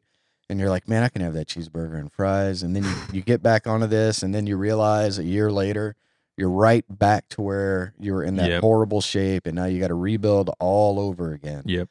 and 0.52 0.60
you're 0.60 0.70
like, 0.70 0.88
man, 0.88 1.02
I 1.02 1.08
can 1.10 1.22
have 1.22 1.34
that 1.34 1.48
cheeseburger 1.48 1.98
and 1.98 2.12
fries, 2.12 2.62
and 2.62 2.76
then 2.76 2.84
you, 2.84 2.94
you 3.14 3.22
get 3.22 3.42
back 3.42 3.66
onto 3.66 3.88
this, 3.88 4.22
and 4.22 4.36
then 4.36 4.46
you 4.46 4.58
realize 4.58 5.18
a 5.18 5.24
year 5.24 5.52
later 5.52 5.96
you're 6.38 6.50
right 6.50 6.86
back 6.90 7.28
to 7.30 7.42
where 7.42 7.94
you 8.00 8.14
were 8.14 8.24
in 8.24 8.36
that 8.36 8.50
Yep. 8.50 8.62
horrible 8.62 9.02
shape, 9.02 9.46
and 9.48 9.56
now 9.56 9.66
you 9.66 9.80
got 9.80 9.88
to 9.88 9.94
rebuild 9.96 10.50
all 10.60 11.00
over 11.00 11.32
again. 11.34 11.64
Yep. 11.66 11.88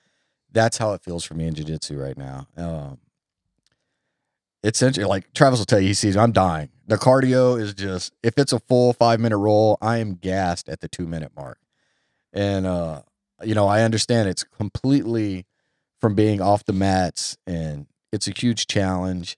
that's 0.53 0.79
how 0.79 0.93
it 0.95 1.03
feels 1.03 1.25
for 1.25 1.35
me 1.35 1.47
in 1.47 1.55
jiu-jitsu 1.55 1.97
right 1.97 2.17
now. 2.19 2.47
Um, 2.57 2.99
it's 4.63 4.83
interesting. 4.83 5.09
Like 5.09 5.33
Travis 5.33 5.59
will 5.59 5.67
tell 5.67 5.81
you, 5.81 5.89
he 5.89 5.95
sees 5.95 6.17
I'm 6.17 6.33
dying. 6.33 6.69
The 6.87 6.97
cardio 6.97 7.59
is 7.61 7.73
just 7.73 8.13
if 8.23 8.37
it's 8.37 8.53
a 8.53 8.59
full 8.61 8.93
five 8.93 9.21
minute 9.21 9.39
roll, 9.39 9.79
I 9.81 9.99
am 9.99 10.15
gassed 10.17 10.69
at 10.69 10.81
the 10.81 10.89
two 10.89 11.07
minute 11.07 11.33
mark. 11.37 11.59
And 12.33 12.67
uh, 12.67 13.03
you 13.43 13.55
know, 13.55 13.67
I 13.69 13.83
understand 13.83 14.29
it's 14.29 14.45
completely 14.45 15.47
from 16.01 16.15
being 16.15 16.41
off 16.43 16.65
the 16.65 16.73
mats 16.73 17.37
and 17.47 17.87
it's 18.13 18.29
a 18.29 18.33
huge 18.33 18.67
challenge. 18.67 19.37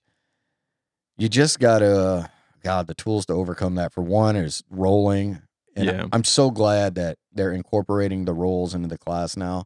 You 1.16 1.28
just 1.28 1.58
gotta 1.60 2.30
God, 2.62 2.86
the 2.86 2.94
tools 2.94 3.26
to 3.26 3.32
overcome 3.32 3.74
that 3.74 3.92
for 3.92 4.02
one 4.02 4.36
is 4.36 4.62
rolling. 4.70 5.42
And 5.74 5.86
Yeah. 5.86 6.06
I'm 6.12 6.22
so 6.24 6.50
glad 6.50 6.94
that 6.94 7.18
they're 7.32 7.52
incorporating 7.52 8.24
the 8.24 8.34
rolls 8.34 8.72
into 8.74 8.88
the 8.88 8.98
class 8.98 9.36
now 9.36 9.64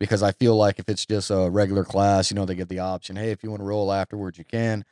because 0.00 0.20
I 0.22 0.32
feel 0.32 0.56
like 0.56 0.78
if 0.80 0.88
it's 0.88 1.06
just 1.06 1.30
a 1.30 1.48
regular 1.48 1.84
class, 1.84 2.30
you 2.30 2.34
know, 2.34 2.44
they 2.44 2.56
get 2.56 2.68
the 2.68 2.80
option, 2.80 3.14
hey, 3.16 3.30
if 3.30 3.44
you 3.44 3.50
want 3.50 3.60
to 3.60 3.64
roll 3.66 3.92
afterwards, 3.92 4.36
you 4.38 4.44
can. 4.44 4.84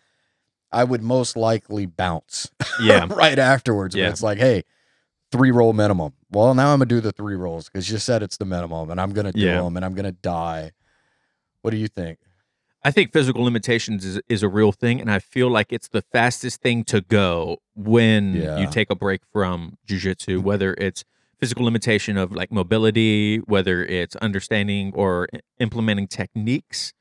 I 0.70 0.84
would 0.84 1.02
most 1.02 1.36
likely 1.36 1.84
bounce 1.86 2.50
Yeah. 2.80 3.06
right 3.10 3.38
afterwards. 3.38 3.94
Yeah. 3.96 4.08
It's 4.10 4.22
like, 4.22 4.38
hey, 4.38 4.62
three 5.32 5.50
roll 5.50 5.72
minimum. 5.72 6.12
Well, 6.30 6.54
now 6.54 6.72
I'm 6.72 6.78
gonna 6.78 6.86
do 6.86 7.00
the 7.00 7.12
three 7.12 7.34
rolls 7.34 7.68
because 7.68 7.90
you 7.90 7.98
said 7.98 8.22
it's 8.22 8.36
the 8.36 8.44
minimum, 8.46 8.90
and 8.90 9.00
I'm 9.00 9.12
gonna 9.12 9.32
do 9.32 9.40
Yeah. 9.40 9.62
them, 9.62 9.76
and 9.76 9.84
I'm 9.84 9.94
gonna 9.94 10.12
die. 10.12 10.70
What 11.62 11.72
do 11.72 11.76
you 11.76 11.88
think? 11.88 12.18
I 12.84 12.90
think 12.90 13.12
physical 13.12 13.44
limitations 13.44 14.04
is, 14.04 14.20
is 14.28 14.42
a 14.42 14.48
real 14.48 14.72
thing, 14.72 15.00
and 15.00 15.10
I 15.10 15.20
feel 15.20 15.48
like 15.48 15.72
it's 15.72 15.88
the 15.88 16.02
fastest 16.02 16.60
thing 16.62 16.82
to 16.84 17.00
go 17.00 17.58
when 17.74 18.34
Yeah. 18.34 18.58
you 18.58 18.66
take 18.66 18.90
a 18.90 18.96
break 18.96 19.20
from 19.32 19.76
jujitsu, 19.86 20.42
whether 20.42 20.74
it's 20.74 21.04
physical 21.38 21.64
limitation 21.64 22.16
of 22.16 22.32
like 22.32 22.50
mobility, 22.50 23.38
whether 23.38 23.84
it's 23.84 24.16
understanding 24.16 24.92
or 24.94 25.28
implementing 25.60 26.08
techniques. 26.08 26.92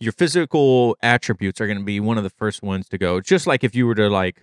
Your 0.00 0.12
physical 0.12 0.96
attributes 1.02 1.60
are 1.60 1.66
going 1.66 1.78
to 1.78 1.84
be 1.84 2.00
one 2.00 2.18
of 2.18 2.24
the 2.24 2.30
first 2.30 2.62
ones 2.62 2.88
to 2.88 2.98
go. 2.98 3.20
Just 3.20 3.46
like 3.46 3.62
if 3.62 3.74
you 3.76 3.86
were 3.86 3.94
to 3.94 4.08
like, 4.10 4.42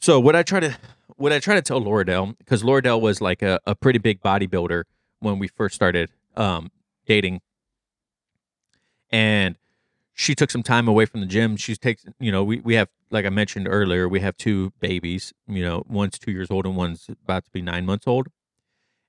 so 0.00 0.18
what 0.20 0.34
I 0.36 0.42
try 0.42 0.60
to 0.60 0.76
what 1.16 1.32
I 1.32 1.38
try 1.38 1.54
to 1.54 1.62
tell 1.62 1.80
Lauradell 1.80 2.36
because 2.38 2.62
Lauradell 2.62 3.00
was 3.00 3.20
like 3.20 3.42
a, 3.42 3.60
a 3.66 3.74
pretty 3.74 3.98
big 3.98 4.20
bodybuilder 4.22 4.84
when 5.20 5.38
we 5.38 5.48
first 5.48 5.74
started 5.74 6.10
um, 6.36 6.70
dating 7.06 7.40
and 9.10 9.56
she 10.14 10.34
took 10.34 10.50
some 10.50 10.62
time 10.62 10.88
away 10.88 11.04
from 11.04 11.20
the 11.20 11.26
gym. 11.26 11.56
She 11.56 11.76
takes, 11.76 12.04
you 12.18 12.32
know, 12.32 12.42
we, 12.42 12.60
we 12.60 12.74
have, 12.74 12.88
like 13.10 13.26
I 13.26 13.28
mentioned 13.28 13.68
earlier, 13.68 14.08
we 14.08 14.20
have 14.20 14.36
two 14.36 14.72
babies, 14.80 15.34
you 15.46 15.62
know, 15.62 15.84
one's 15.86 16.18
two 16.18 16.30
years 16.32 16.50
old 16.50 16.64
and 16.64 16.74
one's 16.74 17.08
about 17.08 17.44
to 17.44 17.50
be 17.50 17.60
nine 17.60 17.84
months 17.84 18.06
old. 18.06 18.28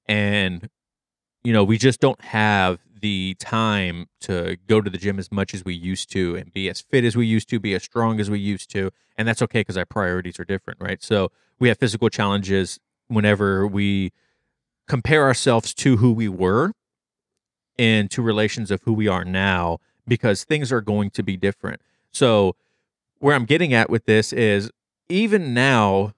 And, 0.06 0.70
you 1.44 1.54
know, 1.54 1.64
we 1.64 1.78
just 1.78 2.02
don't 2.02 2.22
have 2.22 2.80
the 3.00 3.36
time 3.40 4.08
to 4.22 4.58
go 4.68 4.82
to 4.82 4.90
the 4.90 4.98
gym 4.98 5.18
as 5.18 5.32
much 5.32 5.54
as 5.54 5.64
we 5.64 5.74
used 5.74 6.12
to 6.12 6.36
and 6.36 6.52
be 6.52 6.68
as 6.70 6.82
fit 6.82 7.06
as 7.06 7.16
we 7.16 7.26
used 7.26 7.50
to, 7.50 7.60
be 7.60 7.74
as 7.74 7.84
strong 7.84 8.20
as 8.20 8.30
we 8.30 8.40
used 8.40 8.70
to. 8.72 8.92
And 9.18 9.26
that's 9.26 9.42
okay 9.44 9.62
because 9.62 9.78
our 9.78 9.86
priorities 9.86 10.40
are 10.40 10.46
different, 10.46 10.82
right? 10.82 11.02
So 11.02 11.32
we 11.58 11.70
have 11.70 11.78
physical 11.78 12.10
challenges 12.10 12.80
whenever 13.08 13.66
we 13.66 14.12
compare 14.88 15.24
ourselves 15.24 15.74
to 15.76 15.98
who 15.98 16.12
we 16.12 16.28
were 16.28 16.74
and 17.78 18.10
to 18.12 18.22
relations 18.22 18.72
of 18.72 18.82
who 18.84 18.94
we 18.94 19.08
are 19.08 19.26
now 19.26 19.80
because 20.08 20.44
things 20.44 20.72
are 20.72 20.82
going 20.82 21.10
to 21.12 21.24
be 21.24 21.38
different. 21.38 21.82
So, 22.12 22.56
where 23.20 23.36
I'm 23.36 23.46
getting 23.46 23.74
at 23.74 23.90
with 23.90 24.06
this 24.06 24.32
is 24.32 24.72
even 25.10 25.54
now, 25.54 26.14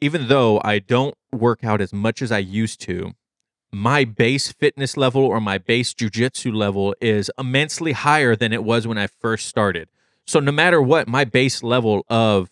even 0.00 0.28
though 0.28 0.60
I 0.64 0.78
don't 0.78 1.14
work 1.32 1.64
out 1.64 1.80
as 1.80 1.92
much 1.92 2.22
as 2.22 2.30
I 2.30 2.38
used 2.38 2.80
to, 2.82 3.12
my 3.72 4.04
base 4.04 4.52
fitness 4.52 4.96
level 4.96 5.24
or 5.24 5.40
my 5.40 5.58
base 5.58 5.92
jujitsu 5.92 6.54
level 6.54 6.94
is 7.00 7.30
immensely 7.36 7.92
higher 7.92 8.36
than 8.36 8.52
it 8.52 8.62
was 8.62 8.86
when 8.86 8.98
I 8.98 9.08
first 9.08 9.46
started. 9.46 9.88
So, 10.26 10.40
no 10.40 10.52
matter 10.52 10.80
what, 10.80 11.08
my 11.08 11.24
base 11.24 11.62
level 11.62 12.04
of 12.08 12.50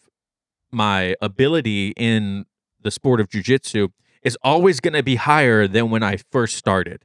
my 0.70 1.14
ability 1.20 1.92
in 1.96 2.46
the 2.82 2.90
sport 2.90 3.20
of 3.20 3.28
jujitsu 3.28 3.92
is 4.22 4.36
always 4.42 4.80
going 4.80 4.94
to 4.94 5.02
be 5.02 5.16
higher 5.16 5.66
than 5.66 5.90
when 5.90 6.02
I 6.02 6.16
first 6.16 6.56
started. 6.56 7.04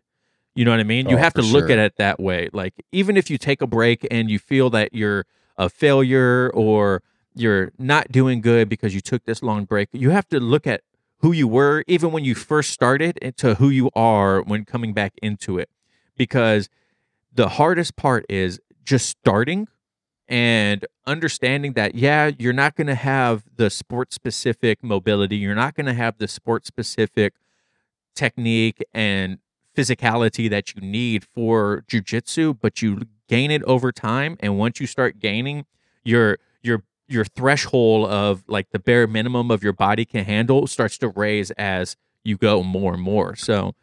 You 0.57 0.65
know 0.65 0.71
what 0.71 0.79
I 0.79 0.83
mean? 0.83 1.07
you 1.07 1.15
Oh, 1.15 1.19
have 1.19 1.33
to 1.35 1.41
look 1.43 1.65
sure. 1.67 1.71
at 1.73 1.77
it 1.79 1.97
that 1.97 2.19
way. 2.19 2.49
Like 2.51 2.73
even 2.91 3.15
if 3.15 3.29
you 3.29 3.37
take 3.37 3.61
a 3.61 3.67
break 3.67 4.07
and 4.09 4.29
you 4.29 4.39
feel 4.39 4.69
that 4.71 4.91
you're 4.93 5.25
a 5.55 5.69
failure 5.69 6.49
or 6.53 7.03
you're 7.35 7.71
not 7.77 8.11
doing 8.11 8.41
good 8.41 8.67
because 8.67 8.95
you 8.95 8.99
took 9.01 9.23
this 9.25 9.43
long 9.43 9.65
break, 9.65 9.89
you 9.91 10.09
have 10.09 10.27
to 10.29 10.39
look 10.39 10.65
at 10.65 10.81
who 11.19 11.31
you 11.31 11.47
were 11.47 11.83
even 11.87 12.11
when 12.11 12.25
you 12.25 12.33
first 12.33 12.71
started 12.71 13.19
and 13.21 13.37
to 13.37 13.55
who 13.55 13.69
you 13.69 13.91
are 13.95 14.41
when 14.41 14.65
coming 14.65 14.93
back 14.93 15.13
into 15.21 15.59
it. 15.59 15.69
Because 16.15 16.69
the 17.31 17.49
hardest 17.49 17.95
part 17.95 18.25
is 18.27 18.59
just 18.83 19.09
starting 19.09 19.67
and 20.27 20.85
understanding 21.05 21.73
that 21.73 21.93
yeah, 21.93 22.31
you're 22.39 22.51
not 22.51 22.75
going 22.75 22.87
to 22.87 22.95
have 22.95 23.43
the 23.55 23.69
sport 23.69 24.11
specific 24.11 24.83
mobility, 24.83 25.37
you're 25.37 25.53
not 25.53 25.75
going 25.75 25.85
to 25.85 25.93
have 25.93 26.17
the 26.17 26.27
sport 26.27 26.65
specific 26.65 27.35
technique 28.15 28.83
and 28.93 29.37
physicality 29.77 30.49
that 30.49 30.73
you 30.73 30.81
need 30.81 31.23
for 31.23 31.83
jujitsu, 31.87 32.57
but 32.59 32.81
you 32.81 33.01
gain 33.29 33.51
it 33.51 33.61
over 33.63 33.91
time. 33.91 34.35
And 34.39 34.57
once 34.57 34.79
you 34.79 34.87
start 34.87 35.19
gaining, 35.19 35.65
your 36.03 36.39
your 36.63 36.83
your 37.07 37.23
threshold 37.25 38.09
of 38.09 38.43
like 38.47 38.71
the 38.71 38.79
bare 38.79 39.07
minimum 39.07 39.51
of 39.51 39.63
your 39.63 39.73
body 39.73 40.03
can 40.05 40.25
handle 40.25 40.67
starts 40.67 40.97
to 40.97 41.09
raise 41.09 41.51
as 41.51 41.95
you 42.23 42.37
go 42.37 42.63
more 42.63 42.93
and 42.93 43.01
more. 43.03 43.35
So 43.35 43.75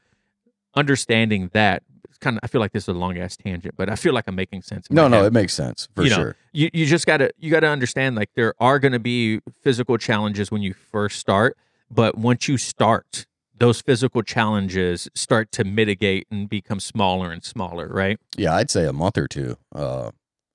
understanding 0.74 1.50
that 1.52 1.82
kind 2.20 2.36
of 2.36 2.40
I 2.42 2.46
feel 2.48 2.60
like 2.60 2.72
this 2.72 2.84
is 2.84 2.88
a 2.88 2.92
long 2.92 3.18
ass 3.18 3.36
tangent, 3.36 3.74
but 3.76 3.88
I 3.88 3.96
feel 3.96 4.12
like 4.14 4.24
I'm 4.26 4.34
making 4.34 4.62
sense. 4.62 4.90
No, 4.90 5.08
no, 5.08 5.18
head. 5.18 5.26
it 5.26 5.32
makes 5.32 5.54
sense 5.54 5.88
for 5.94 6.02
You 6.02 6.10
know, 6.10 6.16
sure. 6.16 6.36
you 6.52 6.70
you 6.72 6.86
just 6.86 7.06
gotta 7.06 7.30
you 7.38 7.50
gotta 7.50 7.68
understand 7.68 8.16
like 8.16 8.30
there 8.34 8.54
are 8.60 8.78
gonna 8.78 8.98
be 8.98 9.40
physical 9.62 9.96
challenges 9.98 10.50
when 10.50 10.62
you 10.62 10.74
first 10.74 11.18
start, 11.18 11.56
but 11.90 12.16
once 12.18 12.48
you 12.48 12.58
start, 12.58 13.26
those 13.56 13.80
physical 13.80 14.22
challenges 14.22 15.08
start 15.14 15.52
to 15.52 15.64
mitigate 15.64 16.26
and 16.30 16.48
become 16.48 16.80
smaller 16.80 17.30
and 17.30 17.44
smaller, 17.44 17.88
right? 17.88 18.18
Yeah, 18.36 18.54
I'd 18.54 18.70
say 18.70 18.86
a 18.86 18.92
month 18.92 19.16
or 19.16 19.28
two 19.28 19.56
uh, 19.74 20.10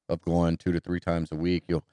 of 0.09 0.21
going 0.21 0.57
two 0.57 0.71
to 0.73 0.79
three 0.79 0.99
times 0.99 1.29
a 1.31 1.35
week. 1.35 1.63
You'll 1.67 1.83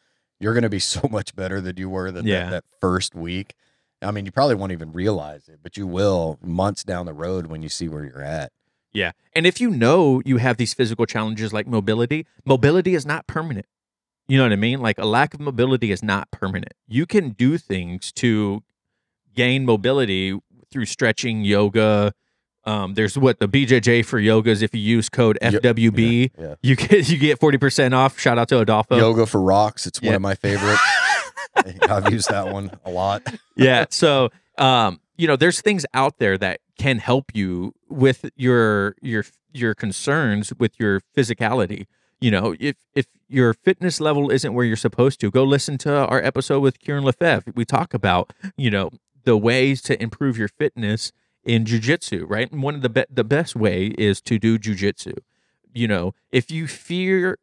you're 0.41 0.53
going 0.53 0.63
to 0.65 0.69
be 0.69 0.79
so 0.95 1.09
much 1.11 1.35
better 1.37 1.61
than 1.61 1.77
you 1.77 1.89
were 1.89 2.11
than 2.11 2.27
Yeah. 2.27 2.45
that, 2.45 2.51
that 2.51 2.65
first 2.81 3.15
week. 3.15 3.55
I 4.03 4.11
mean, 4.11 4.27
you 4.27 4.33
probably 4.33 4.55
won't 4.57 4.73
even 4.73 4.93
realize 4.93 5.49
it, 5.49 5.61
but 5.63 5.77
you 5.79 5.87
will 5.87 6.39
months 6.43 6.85
down 6.85 7.07
the 7.07 7.15
road 7.15 7.47
when 7.47 7.63
you 7.63 7.69
see 7.71 7.89
where 7.89 8.05
you're 8.05 8.23
at. 8.23 8.53
Yeah. 8.93 9.13
And 9.35 9.47
if 9.47 9.61
you 9.61 9.71
know 9.71 10.21
you 10.25 10.37
have 10.39 10.57
these 10.59 10.75
physical 10.75 11.07
challenges 11.07 11.53
like 11.53 11.67
mobility, 11.67 12.27
mobility 12.45 12.95
is 12.95 13.07
not 13.07 13.27
permanent. 13.27 13.67
You 14.29 14.37
know 14.39 14.45
what 14.45 14.53
I 14.53 14.57
mean? 14.57 14.81
Like 14.81 14.99
a 14.99 15.07
lack 15.07 15.35
of 15.35 15.41
mobility 15.41 15.93
is 15.93 16.03
not 16.03 16.31
permanent. 16.31 16.73
You 16.89 17.07
can 17.07 17.31
do 17.31 17.57
things 17.59 18.11
to 18.13 18.63
gain 19.35 19.65
mobility 19.65 20.39
through 20.77 20.85
stretching, 20.85 21.43
yoga. 21.43 22.13
Um, 22.65 22.93
there's 22.93 23.17
what 23.17 23.39
the 23.39 23.49
BJJ 23.49 24.05
for 24.05 24.21
yogas. 24.21 24.63
If 24.63 24.75
you 24.75 24.81
use 24.83 25.09
code 25.09 25.39
FWB, 25.41 26.33
Yeah. 26.39 26.55
you 26.63 26.77
get 26.77 27.09
you 27.09 27.17
get 27.17 27.41
forty 27.41 27.57
percent 27.57 27.95
off. 27.95 28.19
Shout 28.19 28.37
out 28.39 28.49
to 28.51 28.59
Adolfo. 28.61 28.99
Yoga 28.99 29.25
for 29.25 29.41
rocks. 29.41 29.87
It's 29.87 30.03
one 30.03 30.15
of 30.15 30.21
my 30.21 30.35
favorites. 30.35 30.83
I've 31.89 32.13
used 32.13 32.29
that 32.31 32.53
one 32.53 32.71
a 32.85 32.91
lot. 32.91 33.23
yeah. 33.57 33.87
So, 33.89 34.29
um, 34.59 35.01
you 35.17 35.27
know, 35.27 35.37
there's 35.37 35.63
things 35.63 35.87
out 35.95 36.19
there 36.19 36.37
that 36.37 36.61
can 36.79 36.99
help 36.99 37.35
you 37.35 37.73
with 37.89 38.29
your 38.37 38.97
your 39.01 39.25
your 39.55 39.75
concerns 39.75 40.53
with 40.59 40.79
your 40.79 41.01
physicality. 41.17 41.87
You 42.21 42.31
know, 42.31 42.55
if 42.61 42.77
if 42.95 43.07
your 43.29 43.55
fitness 43.55 44.01
level 44.01 44.31
isn't 44.31 44.53
where 44.55 44.65
you're 44.67 44.77
supposed 44.77 45.21
to, 45.21 45.31
go 45.31 45.45
listen 45.45 45.79
to 45.79 46.07
our 46.07 46.23
episode 46.23 46.61
with 46.61 46.79
Kieran 46.81 47.05
Lefebvre. 47.05 47.53
We 47.55 47.65
talk 47.65 47.95
about 47.95 48.33
you 48.57 48.71
know 48.71 48.91
the 49.27 49.37
ways 49.37 49.83
to 49.83 50.03
improve 50.03 50.39
your 50.39 50.49
fitness 50.49 51.13
in 51.45 51.65
jujitsu, 51.65 52.25
right? 52.27 52.51
And 52.51 52.63
one 52.63 52.75
of 52.75 52.81
the 52.83 52.89
be- 52.89 53.05
the 53.11 53.25
best 53.25 53.55
way 53.55 53.89
is 53.99 54.21
to 54.23 54.39
do 54.39 54.59
jujitsu. 54.59 55.19
You 55.75 55.87
know, 55.89 56.15
if 56.33 56.51
you 56.51 56.67
fear 56.67 57.39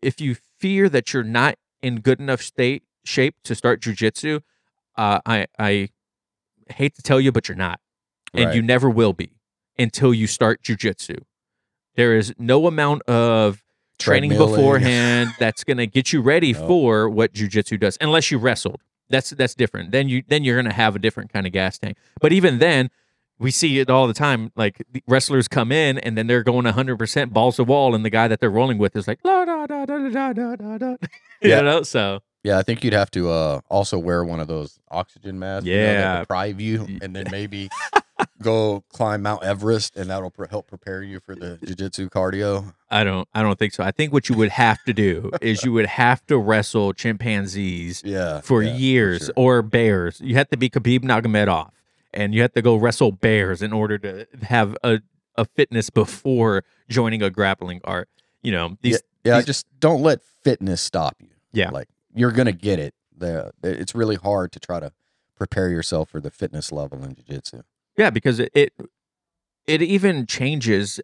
if 0.00 0.20
you 0.20 0.34
fear 0.58 0.88
that 0.88 1.12
you're 1.12 1.22
not 1.22 1.56
in 1.82 2.00
good 2.00 2.20
enough 2.20 2.40
state 2.40 2.84
shape 3.04 3.34
to 3.44 3.54
start 3.54 3.82
jujitsu, 3.82 4.40
uh, 4.96 5.20
I 5.26 5.46
I 5.58 5.88
hate 6.70 6.94
to 6.94 7.02
tell 7.02 7.20
you, 7.20 7.30
but 7.32 7.48
you're 7.48 7.56
not, 7.56 7.80
and 8.32 8.46
Right. 8.46 8.54
you 8.56 8.62
never 8.62 8.88
will 8.88 9.12
be 9.12 9.30
until 9.78 10.14
you 10.14 10.26
start 10.26 10.62
jujitsu. 10.62 11.18
There 11.96 12.16
is 12.16 12.32
no 12.38 12.66
amount 12.66 13.02
of 13.02 13.62
training 13.98 14.30
beforehand 14.30 15.30
that's 15.38 15.62
going 15.64 15.76
to 15.76 15.86
get 15.86 16.12
you 16.12 16.20
ready 16.20 16.52
No. 16.60 16.66
for 16.66 17.08
what 17.08 17.32
jujitsu 17.32 17.78
does, 17.78 17.96
unless 18.00 18.30
you 18.30 18.38
wrestled. 18.38 18.80
That's 19.10 19.30
that's 19.30 19.54
different. 19.54 19.90
Then 19.92 20.08
you 20.08 20.22
then 20.26 20.44
you're 20.44 20.56
going 20.56 20.70
to 20.70 20.74
have 20.76 20.96
a 20.96 20.98
different 20.98 21.32
kind 21.32 21.46
of 21.46 21.52
gas 21.52 21.78
tank. 21.78 21.96
But 22.20 22.32
even 22.32 22.58
then, 22.58 22.90
we 23.38 23.50
see 23.50 23.78
it 23.80 23.90
all 23.90 24.06
the 24.06 24.14
time. 24.14 24.50
Like 24.56 24.82
the 24.90 25.02
wrestlers 25.06 25.48
come 25.48 25.70
in 25.72 25.98
and 25.98 26.16
then 26.16 26.26
they're 26.26 26.42
going 26.42 26.64
100 26.64 26.98
percent 26.98 27.32
balls 27.32 27.56
to 27.56 27.64
wall, 27.64 27.94
and 27.94 28.04
the 28.04 28.10
guy 28.10 28.28
that 28.28 28.40
they're 28.40 28.50
rolling 28.50 28.78
with 28.78 28.96
is 28.96 29.06
like 29.06 29.18
la 29.24 29.44
da 29.44 29.66
da 29.66 29.84
da 29.86 30.08
da 30.08 30.32
da 30.32 30.56
da 30.56 30.78
da. 30.78 30.96
Yeah. 31.42 31.58
You 31.58 31.62
know, 31.64 31.82
so 31.82 32.20
Yeah, 32.42 32.58
I 32.58 32.62
think 32.62 32.82
you'd 32.84 32.94
have 32.94 33.10
to 33.10 33.28
uh, 33.30 33.60
also 33.68 33.98
wear 33.98 34.24
one 34.24 34.40
of 34.40 34.48
those 34.48 34.78
oxygen 34.90 35.38
masks. 35.38 35.66
you 35.66 35.76
know, 35.76 35.82
Yeah. 35.82 36.20
deprive 36.20 36.60
you, 36.60 36.86
and 37.02 37.14
then 37.14 37.26
maybe 37.30 37.68
go 38.42 38.84
climb 38.92 39.22
Mount 39.22 39.42
Everest, 39.42 39.96
and 39.96 40.10
that'll 40.10 40.30
pr- 40.30 40.46
help 40.46 40.68
prepare 40.68 41.02
you 41.02 41.20
for 41.20 41.34
the 41.34 41.58
jujitsu 41.64 42.08
cardio. 42.10 42.74
I 42.90 43.02
don't 43.04 43.28
I 43.34 43.42
don't 43.42 43.58
think 43.58 43.72
so. 43.74 43.82
I 43.82 43.90
think 43.90 44.12
what 44.12 44.28
you 44.28 44.36
would 44.36 44.50
have 44.50 44.82
to 44.84 44.92
do 44.92 45.30
is 45.40 45.64
you 45.64 45.72
would 45.72 45.86
have 45.86 46.24
to 46.26 46.38
wrestle 46.38 46.92
chimpanzees 46.92 48.02
Yeah, 48.04 48.40
for 48.40 48.62
yeah, 48.62 48.74
years 48.74 49.24
sure. 49.26 49.34
or 49.36 49.62
bears. 49.62 50.20
You 50.20 50.34
have 50.36 50.48
to 50.50 50.56
be 50.56 50.70
Khabib 50.70 51.00
Nurmagomedov 51.00 51.70
and 52.12 52.34
you 52.34 52.42
have 52.42 52.52
to 52.52 52.62
go 52.62 52.76
wrestle 52.76 53.10
bears 53.12 53.62
in 53.62 53.72
order 53.72 53.98
to 53.98 54.26
have 54.42 54.76
a, 54.84 55.00
a 55.36 55.44
fitness 55.44 55.90
before 55.90 56.62
joining 56.88 57.22
a 57.22 57.30
grappling 57.30 57.80
art. 57.84 58.08
You 58.42 58.52
know, 58.52 58.78
these 58.82 59.00
yeah, 59.24 59.38
these- 59.38 59.46
just 59.46 59.66
don't 59.80 60.02
let 60.02 60.20
fitness 60.44 60.80
stop 60.80 61.16
you. 61.20 61.28
Yeah. 61.52 61.70
like 61.70 61.88
you're 62.14 62.32
gonna 62.32 62.52
get 62.52 62.78
it. 62.78 62.94
The 63.16 63.52
it's 63.64 63.94
really 63.94 64.16
hard 64.16 64.52
to 64.52 64.60
try 64.60 64.78
to 64.80 64.92
prepare 65.36 65.68
yourself 65.68 66.10
for 66.10 66.20
the 66.20 66.30
fitness 66.30 66.70
level 66.70 67.02
in 67.04 67.14
jiu-jitsu. 67.16 67.62
Yeah, 67.96 68.10
because 68.10 68.40
it, 68.40 68.72
it 69.66 69.82
even 69.82 70.26
changes 70.26 71.00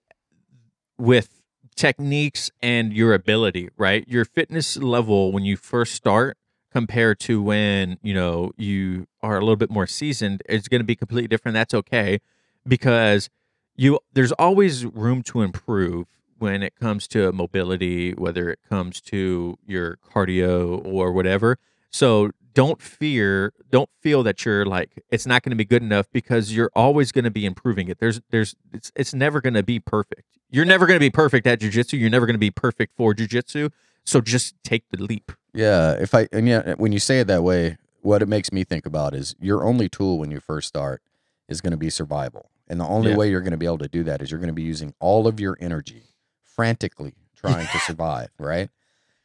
with 0.98 1.42
techniques 1.76 2.50
and 2.62 2.92
your 2.92 3.14
ability, 3.14 3.70
right? 3.76 4.06
Your 4.08 4.24
fitness 4.24 4.76
level 4.76 5.32
when 5.32 5.44
you 5.44 5.56
first 5.56 5.94
start 5.94 6.36
compared 6.72 7.18
to 7.20 7.42
when, 7.42 7.98
you 8.02 8.14
know, 8.14 8.52
you 8.56 9.06
are 9.22 9.36
a 9.36 9.40
little 9.40 9.56
bit 9.56 9.70
more 9.70 9.86
seasoned, 9.86 10.42
it's 10.48 10.68
going 10.68 10.80
to 10.80 10.84
be 10.84 10.96
completely 10.96 11.28
different. 11.28 11.54
That's 11.54 11.74
okay 11.74 12.20
because 12.66 13.28
you 13.76 13.98
there's 14.12 14.32
always 14.32 14.84
room 14.84 15.22
to 15.22 15.42
improve 15.42 16.06
when 16.38 16.62
it 16.62 16.74
comes 16.76 17.08
to 17.08 17.32
mobility, 17.32 18.12
whether 18.12 18.50
it 18.50 18.58
comes 18.68 19.00
to 19.02 19.56
your 19.66 19.96
cardio 19.96 20.84
or 20.84 21.12
whatever. 21.12 21.58
So 21.90 22.30
don't 22.54 22.80
fear, 22.82 23.52
don't 23.70 23.88
feel 24.00 24.22
that 24.24 24.44
you're 24.44 24.64
like 24.66 25.02
it's 25.10 25.26
not 25.26 25.42
going 25.42 25.50
to 25.50 25.56
be 25.56 25.64
good 25.64 25.82
enough 25.82 26.06
because 26.12 26.54
you're 26.54 26.70
always 26.74 27.12
going 27.12 27.24
to 27.24 27.30
be 27.30 27.46
improving 27.46 27.88
it. 27.88 27.98
There's 28.00 28.20
there's 28.30 28.54
it's 28.72 28.90
it's 28.96 29.14
never 29.14 29.40
going 29.40 29.54
to 29.54 29.62
be 29.62 29.78
perfect. 29.78 30.24
You're 30.50 30.64
never 30.64 30.86
going 30.86 30.96
to 30.96 31.00
be 31.04 31.10
perfect 31.10 31.46
at 31.46 31.60
jujitsu. 31.60 31.98
You're 31.98 32.10
never 32.10 32.26
going 32.26 32.34
to 32.34 32.38
be 32.38 32.50
perfect 32.50 32.94
for 32.96 33.14
jujitsu. 33.14 33.70
So 34.04 34.20
just 34.20 34.54
take 34.64 34.84
the 34.90 35.02
leap. 35.02 35.30
Yeah, 35.54 35.92
if 35.92 36.14
I 36.14 36.28
and 36.32 36.48
yeah, 36.48 36.74
when 36.76 36.92
you 36.92 36.98
say 36.98 37.20
it 37.20 37.26
that 37.28 37.42
way, 37.42 37.76
what 38.00 38.22
it 38.22 38.28
makes 38.28 38.50
me 38.52 38.64
think 38.64 38.86
about 38.86 39.14
is 39.14 39.34
your 39.40 39.64
only 39.64 39.88
tool 39.88 40.18
when 40.18 40.30
you 40.30 40.40
first 40.40 40.68
start 40.68 41.02
is 41.48 41.60
going 41.60 41.72
to 41.72 41.76
be 41.76 41.90
survival, 41.90 42.50
and 42.68 42.80
the 42.80 42.86
only 42.86 43.10
Yeah. 43.10 43.16
way 43.16 43.30
you're 43.30 43.40
going 43.42 43.50
to 43.52 43.56
be 43.58 43.66
able 43.66 43.78
to 43.78 43.88
do 43.88 44.02
that 44.04 44.22
is 44.22 44.30
you're 44.30 44.40
going 44.40 44.48
to 44.48 44.54
be 44.54 44.62
using 44.62 44.94
all 45.00 45.26
of 45.26 45.38
your 45.40 45.56
energy 45.60 46.04
frantically 46.42 47.14
trying 47.36 47.66
to 47.66 47.78
survive, 47.80 48.28
right? 48.38 48.70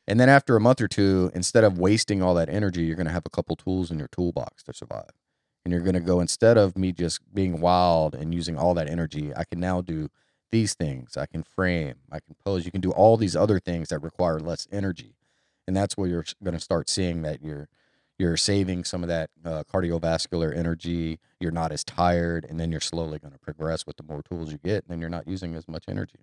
And 0.07 0.19
then 0.19 0.29
after 0.29 0.55
a 0.55 0.61
month 0.61 0.81
or 0.81 0.87
two, 0.87 1.31
instead 1.33 1.63
of 1.63 1.79
wasting 1.79 2.21
all 2.21 2.35
that 2.35 2.49
energy, 2.49 2.83
you're 2.83 2.95
going 2.95 3.07
to 3.07 3.13
have 3.13 3.25
a 3.25 3.31
couple 3.31 3.55
tools 3.55 3.89
in 3.89 3.97
your 3.97 4.07
toolbox 4.09 4.63
to 4.63 4.73
survive. 4.73 5.09
And 5.63 5.71
you're 5.71 5.81
going 5.81 5.95
to 5.95 5.99
go 5.99 6.19
instead 6.19 6.57
of 6.57 6.77
me 6.77 6.91
just 6.91 7.21
being 7.33 7.59
wild 7.59 8.13
and 8.13 8.33
using 8.33 8.57
all 8.57 8.75
that 8.75 8.89
energy, 8.89 9.33
I 9.35 9.45
can 9.45 9.59
now 9.59 9.81
do 9.81 10.09
these 10.51 10.75
things. 10.75 11.17
I 11.17 11.25
can 11.25 11.43
frame, 11.43 11.95
I 12.11 12.19
can 12.19 12.35
pose. 12.45 12.65
You 12.65 12.71
can 12.71 12.81
do 12.81 12.91
all 12.91 13.17
these 13.17 13.35
other 13.35 13.59
things 13.59 13.89
that 13.89 13.99
require 13.99 14.39
less 14.39 14.67
energy. 14.71 15.15
And 15.67 15.75
that's 15.75 15.97
where 15.97 16.07
you're 16.07 16.25
going 16.43 16.53
to 16.53 16.63
start 16.63 16.89
seeing 16.89 17.23
that 17.23 17.41
you're 17.41 17.67
you're 18.17 18.37
saving 18.37 18.85
some 18.85 19.03
of 19.03 19.09
that 19.09 19.29
uh, 19.43 19.63
cardiovascular 19.69 20.55
energy. 20.55 21.19
You're 21.41 21.51
not 21.51 21.73
as 21.73 21.83
tired, 21.83 22.45
and 22.49 22.57
then 22.57 22.71
you're 22.71 22.79
slowly 22.79 23.19
going 23.19 23.33
to 23.33 23.39
progress 23.39 23.85
with 23.85 23.97
the 23.97 24.03
more 24.03 24.21
tools 24.21 24.53
you 24.53 24.57
get. 24.57 24.85
And 24.85 24.89
then 24.89 25.01
you're 25.01 25.09
not 25.09 25.27
using 25.27 25.53
as 25.55 25.67
much 25.67 25.83
energy. 25.89 26.19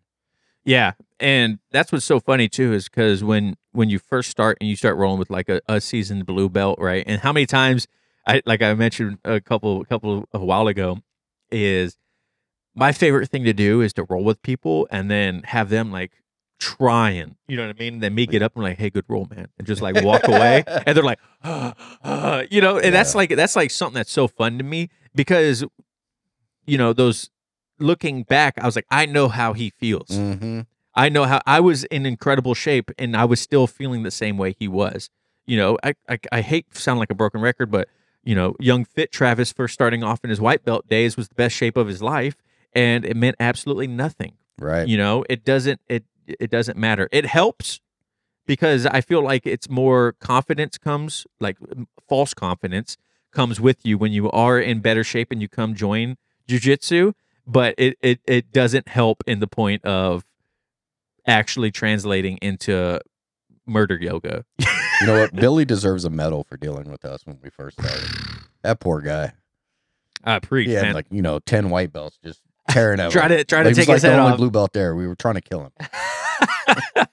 Yeah, 0.65 0.93
and 1.19 1.59
that's 1.71 1.91
what's 1.93 2.05
so 2.05 2.21
funny 2.21 2.49
too 2.49 2.73
is 2.73 2.89
because 2.89 3.25
when 3.25 3.57
when 3.73 3.91
you 3.91 3.99
first 3.99 4.31
start 4.31 4.59
and 4.61 4.69
you 4.69 4.77
start 4.77 4.97
rolling 4.97 5.19
with 5.19 5.31
like 5.31 5.49
a, 5.49 5.61
a 5.69 5.81
seasoned 5.81 6.27
blue 6.27 6.49
belt, 6.49 6.79
right? 6.79 7.05
And 7.07 7.21
how 7.21 7.33
many 7.33 7.47
times 7.47 7.89
I 8.27 8.43
like 8.47 8.63
I 8.63 8.75
mentioned 8.75 9.19
a 9.25 9.41
couple 9.41 9.81
a 9.81 9.85
couple 9.87 10.29
a 10.33 10.39
while 10.39 10.69
ago 10.69 10.99
is 11.51 11.97
my 12.75 12.93
favorite 12.93 13.29
thing 13.29 13.45
to 13.45 13.53
do 13.53 13.81
is 13.81 13.93
to 13.95 14.05
roll 14.05 14.25
with 14.25 14.41
people 14.43 14.89
and 14.91 15.11
then 15.11 15.43
have 15.45 15.69
them 15.69 15.91
like 15.91 16.13
trying, 16.59 17.37
you 17.49 17.57
know 17.57 17.67
what 17.67 17.77
I 17.77 17.79
mean? 17.79 17.99
Then 17.99 18.15
me 18.15 18.25
get 18.25 18.41
up 18.41 18.55
and 18.55 18.63
like, 18.63 18.79
hey, 18.79 18.89
good 18.89 19.05
roll, 19.09 19.27
man, 19.35 19.49
and 19.59 19.67
just 19.67 19.83
like 19.83 19.97
walk 20.05 20.27
away, 20.29 20.63
and 20.67 20.97
they're 20.97 21.03
like, 21.03 21.19
you 22.53 22.61
know, 22.61 22.79
and 22.79 22.95
that's 22.95 23.15
like 23.15 23.31
that's 23.31 23.57
like 23.57 23.71
something 23.71 23.95
that's 23.97 24.13
so 24.13 24.29
fun 24.29 24.59
to 24.59 24.65
me 24.65 24.91
because 25.15 25.65
you 26.67 26.79
know 26.79 26.93
those 26.93 27.31
looking 27.83 28.23
back, 28.23 28.55
I 28.59 28.67
was 28.67 28.77
like, 28.77 28.87
I 28.91 29.07
know 29.07 29.29
how 29.29 29.53
he 29.53 29.71
feels. 29.71 30.09
Mm-hmm. 30.09 30.61
I 30.95 31.09
know 31.09 31.25
how 31.25 31.41
I 31.47 31.61
was 31.61 31.85
in 31.85 32.07
incredible 32.07 32.55
shape 32.55 32.91
and 32.99 33.17
I 33.17 33.25
was 33.25 33.41
still 33.41 33.67
feeling 33.67 34.03
the 34.03 34.11
same 34.11 34.37
way 34.37 34.55
he 34.59 34.69
was. 34.69 35.11
You 35.47 35.57
know, 35.57 35.79
I 35.83 35.95
I, 36.09 36.19
I 36.31 36.41
hate 36.43 36.75
sound 36.77 37.01
like 37.01 37.11
a 37.11 37.15
broken 37.15 37.41
record, 37.41 37.71
but 37.71 37.89
you 38.25 38.35
know, 38.35 38.55
young 38.61 38.85
fit 38.85 39.11
Travis 39.11 39.53
first 39.53 39.75
starting 39.75 40.05
off 40.05 40.21
in 40.23 40.31
his 40.31 40.41
white 40.41 40.65
belt 40.65 40.89
days 40.89 41.17
was 41.17 41.29
the 41.29 41.35
best 41.35 41.57
shape 41.57 41.77
of 41.77 41.89
his 41.89 42.01
life, 42.03 42.37
and 42.73 43.05
it 43.05 43.17
meant 43.17 43.37
absolutely 43.41 43.89
nothing. 43.89 44.35
Right. 44.59 44.87
You 44.87 44.97
know, 44.97 45.25
it 45.29 45.45
doesn't 45.45 45.81
it 45.89 46.05
it 46.27 46.51
doesn't 46.51 46.79
matter. 46.79 47.09
It 47.11 47.27
helps 47.27 47.81
because 48.47 48.87
I 48.87 49.01
feel 49.01 49.23
like 49.23 49.47
it's 49.47 49.69
more 49.69 50.13
confidence 50.21 50.79
comes 50.79 51.27
like 51.41 51.59
false 52.09 52.35
confidence 52.35 52.97
comes 53.33 53.61
with 53.61 53.85
you 53.85 53.99
when 53.99 54.13
you 54.13 54.31
are 54.31 54.61
in 54.61 54.81
better 54.81 55.03
shape 55.03 55.29
and 55.31 55.41
you 55.41 55.49
come 55.49 55.75
join 55.75 56.17
jujitsu, 56.49 57.15
but 57.47 57.75
it, 57.79 57.97
it 58.03 58.21
it 58.27 58.53
doesn't 58.53 58.89
help 58.89 59.23
in 59.27 59.41
the 59.41 59.47
point 59.47 59.85
of 59.85 60.25
actually 61.27 61.71
translating 61.71 62.37
into 62.39 63.01
murder 63.67 63.97
yoga. 64.01 64.45
You 65.01 65.09
know 65.09 65.19
what? 65.21 65.35
Billy 65.35 65.65
deserves 65.65 66.05
a 66.05 66.11
medal 66.11 66.45
for 66.45 66.57
dealing 66.57 66.89
with 66.89 67.05
us 67.05 67.27
when 67.27 67.37
we 67.43 67.51
first 67.51 67.77
started. 67.81 68.09
That 68.63 68.79
poor 68.79 69.01
guy. 69.01 69.33
I 70.23 70.39
preach, 70.39 70.69
He 70.69 70.75
had 70.75 70.83
man. 70.85 70.95
like, 70.95 71.07
you 71.11 71.23
know, 71.23 71.41
10 71.41 71.71
white 71.71 71.93
belts 71.93 72.21
just 72.25 72.41
tearing 72.69 73.01
at 73.01 73.11
Try 73.11 73.27
to- 73.27 73.43
try 73.43 73.65
to 73.65 73.71
He 73.71 73.71
was 73.71 73.79
take 73.79 73.89
like 73.89 73.95
his 73.97 74.03
the 74.03 74.11
head 74.11 74.21
only 74.21 74.33
off. 74.35 74.39
blue 74.39 74.53
belt 74.53 74.73
there. 74.75 74.95
We 74.95 75.09
were 75.09 75.17
trying 75.17 75.35
to 75.35 75.41
kill 75.41 75.65
him. 75.65 77.07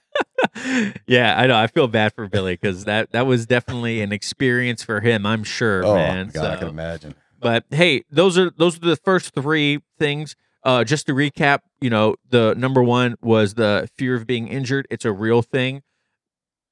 yeah, 1.08 1.36
I 1.40 1.48
know. 1.48 1.58
I 1.58 1.66
feel 1.66 1.88
bad 1.88 2.14
for 2.14 2.28
Billy 2.28 2.54
because 2.54 2.86
that 2.86 3.12
that 3.12 3.26
was 3.26 3.46
definitely 3.48 4.02
an 4.02 4.12
experience 4.12 4.84
for 4.84 5.00
him. 5.02 5.26
I'm 5.26 5.44
sure, 5.44 5.84
oh 5.84 5.96
man. 5.96 6.30
God, 6.30 6.46
I 6.46 6.56
can 6.58 6.68
imagine. 6.68 7.16
But 7.40 7.66
hey, 7.72 8.04
those 8.10 8.38
are 8.38 8.52
those 8.52 8.78
are 8.78 8.82
the 8.82 8.96
first 8.96 9.34
three 9.34 9.80
things. 9.98 10.36
Uh, 10.62 10.84
just 10.84 11.06
to 11.08 11.14
recap, 11.14 11.60
you 11.80 11.90
know, 11.90 12.16
the 12.30 12.54
number 12.58 12.84
one 12.84 13.16
was 13.22 13.54
the 13.54 13.90
fear 13.98 14.16
of 14.16 14.28
being 14.28 14.50
injured. 14.50 14.86
It's 14.90 15.06
a 15.06 15.12
real 15.14 15.42
thing. 15.42 15.84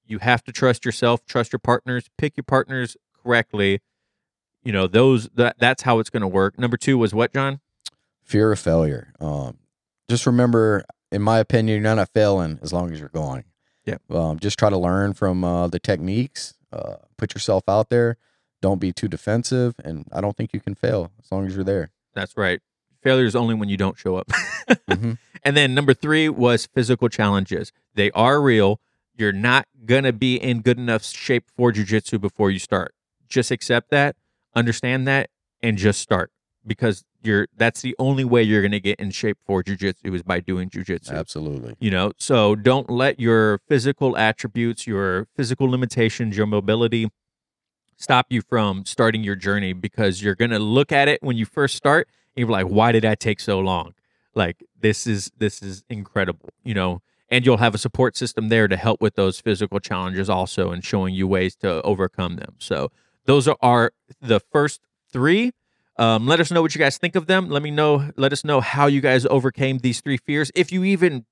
You 0.05 0.19
have 0.19 0.43
to 0.43 0.51
trust 0.51 0.83
yourself, 0.83 1.25
trust 1.25 1.53
your 1.53 1.59
partners, 1.59 2.09
pick 2.17 2.35
your 2.35 2.43
partners 2.43 2.97
correctly. 3.23 3.79
You 4.63 4.73
know, 4.73 4.87
those 4.87 5.29
that 5.35 5.57
that's 5.59 5.83
how 5.83 5.99
it's 5.99 6.09
going 6.09 6.21
to 6.21 6.27
work. 6.27 6.59
Number 6.59 6.75
two 6.75 6.97
was 6.97 7.13
what, 7.13 7.33
Jon? 7.33 7.61
Fear 8.23 8.51
of 8.51 8.59
failure. 8.59 9.13
Um, 9.21 9.57
just 10.09 10.25
remember, 10.25 10.83
in 11.11 11.21
my 11.21 11.39
opinion, 11.39 11.81
you're 11.81 11.95
not 11.95 12.09
failing 12.13 12.59
as 12.61 12.73
long 12.73 12.91
as 12.91 12.99
you're 12.99 13.09
going. 13.09 13.45
Yeah. 13.85 13.97
Um, 14.09 14.37
just 14.39 14.59
try 14.59 14.69
to 14.69 14.77
learn 14.77 15.13
from 15.13 15.45
uh, 15.45 15.67
the 15.67 15.79
techniques. 15.79 16.55
Uh, 16.73 16.95
put 17.17 17.33
yourself 17.33 17.63
out 17.69 17.89
there. 17.89 18.17
Don't 18.61 18.79
be 18.79 18.91
too 18.91 19.07
defensive, 19.07 19.75
and 19.83 20.05
I 20.11 20.21
don't 20.21 20.35
think 20.35 20.51
you 20.53 20.59
can 20.59 20.75
fail 20.75 21.11
as 21.23 21.31
long 21.31 21.45
as 21.45 21.55
you're 21.55 21.63
there. 21.63 21.91
That's 22.13 22.35
right. 22.35 22.59
Failure 23.01 23.25
is 23.25 23.35
only 23.35 23.53
when 23.53 23.69
you 23.69 23.77
don't 23.77 23.97
show 23.97 24.15
up. 24.17 24.27
Mhm. 24.89 25.17
And 25.43 25.55
then 25.55 25.73
number 25.75 25.93
three 25.93 26.27
was 26.27 26.65
physical 26.65 27.07
challenges. 27.07 27.71
They 27.93 28.11
are 28.11 28.41
real. 28.41 28.81
You're 29.15 29.31
not 29.31 29.67
gonna 29.85 30.11
be 30.11 30.35
in 30.35 30.61
good 30.61 30.77
enough 30.77 31.05
shape 31.05 31.45
for 31.55 31.71
jujitsu 31.71 32.19
before 32.19 32.51
you 32.51 32.59
start. 32.59 32.93
Just 33.29 33.49
accept 33.51 33.89
that, 33.91 34.15
understand 34.55 35.07
that, 35.07 35.29
and 35.61 35.77
just 35.77 36.01
start 36.01 36.31
because 36.65 37.05
you're. 37.21 37.47
That's 37.55 37.81
the 37.81 37.95
only 37.99 38.25
way 38.25 38.43
you're 38.43 38.61
gonna 38.63 38.79
get 38.81 38.99
in 38.99 39.11
shape 39.11 39.37
for 39.45 39.63
jujitsu 39.63 40.13
is 40.15 40.23
by 40.23 40.39
doing 40.41 40.69
jujitsu. 40.69 41.11
Absolutely. 41.11 41.75
You 41.79 41.91
know, 41.91 42.11
so 42.17 42.55
don't 42.55 42.89
let 42.89 43.19
your 43.19 43.59
physical 43.69 44.17
attributes, 44.17 44.85
your 44.87 45.27
physical 45.35 45.69
limitations, 45.69 46.35
your 46.35 46.47
mobility 46.47 47.09
stop 47.97 48.27
you 48.29 48.41
from 48.41 48.85
starting 48.85 49.23
your 49.23 49.35
journey 49.35 49.73
because 49.73 50.21
you're 50.21 50.35
to 50.35 50.59
look 50.59 50.91
at 50.91 51.07
it 51.07 51.21
when 51.21 51.35
you 51.35 51.45
first 51.45 51.75
start 51.75 52.07
and 52.35 52.41
you're 52.41 52.49
like, 52.49 52.67
why 52.67 52.91
did 52.91 53.03
that 53.03 53.19
take 53.19 53.39
so 53.39 53.59
long? 53.59 53.93
Like 54.35 54.63
this 54.79 55.07
is 55.07 55.31
this 55.37 55.61
is 55.61 55.83
incredible, 55.89 56.49
you 56.63 56.73
know. 56.73 57.01
And 57.29 57.45
you'll 57.45 57.57
have 57.57 57.75
a 57.75 57.77
support 57.77 58.15
system 58.15 58.47
there 58.47 58.69
to 58.69 58.77
help 58.77 59.01
with 59.01 59.15
those 59.15 59.41
physical 59.41 59.81
challenges 59.81 60.29
also 60.29 60.71
and 60.71 60.85
showing 60.85 61.13
you 61.13 61.27
ways 61.27 61.57
to 61.57 61.81
overcome 61.81 62.37
them. 62.37 62.55
So 62.57 62.89
those 63.25 63.49
are, 63.49 63.57
are 63.61 63.91
the 64.21 64.39
first 64.39 64.79
three. 65.11 65.51
Um, 65.97 66.25
let 66.25 66.39
us 66.39 66.51
know 66.51 66.61
what 66.61 66.73
you 66.73 66.79
guys 66.79 66.97
think 66.97 67.17
of 67.17 67.27
them. 67.27 67.49
Let 67.49 67.63
me 67.63 67.71
know. 67.71 68.11
Let 68.15 68.31
us 68.31 68.45
know 68.45 68.61
how 68.61 68.85
you 68.85 69.01
guys 69.01 69.25
overcame 69.25 69.79
these 69.79 69.99
three 69.99 70.15
fears. 70.15 70.51
If 70.55 70.71
you 70.71 70.85
even 70.85 71.25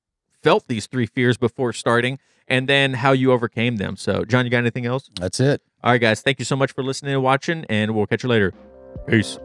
felt 0.43 0.67
these 0.67 0.85
three 0.85 1.05
fears 1.05 1.37
before 1.37 1.71
starting, 1.71 2.19
and 2.47 2.67
then 2.67 2.93
how 2.93 3.11
you 3.11 3.31
overcame 3.31 3.77
them. 3.77 3.97
So, 3.97 4.23
Jon, 4.25 4.45
you 4.45 4.51
got 4.51 4.59
anything 4.59 4.85
else? 4.85 5.09
That's 5.19 5.39
it. 5.39 5.61
All 5.85 5.91
right, 5.91 6.01
guys. 6.01 6.21
Thank 6.21 6.39
you 6.39 6.45
so 6.45 6.55
much 6.55 6.71
for 6.71 6.83
listening 6.83 7.13
and 7.13 7.21
watching, 7.21 7.63
and 7.69 7.93
we'll 7.93 8.07
catch 8.07 8.23
you 8.23 8.29
later. 8.29 8.53
Peace. 9.07 9.37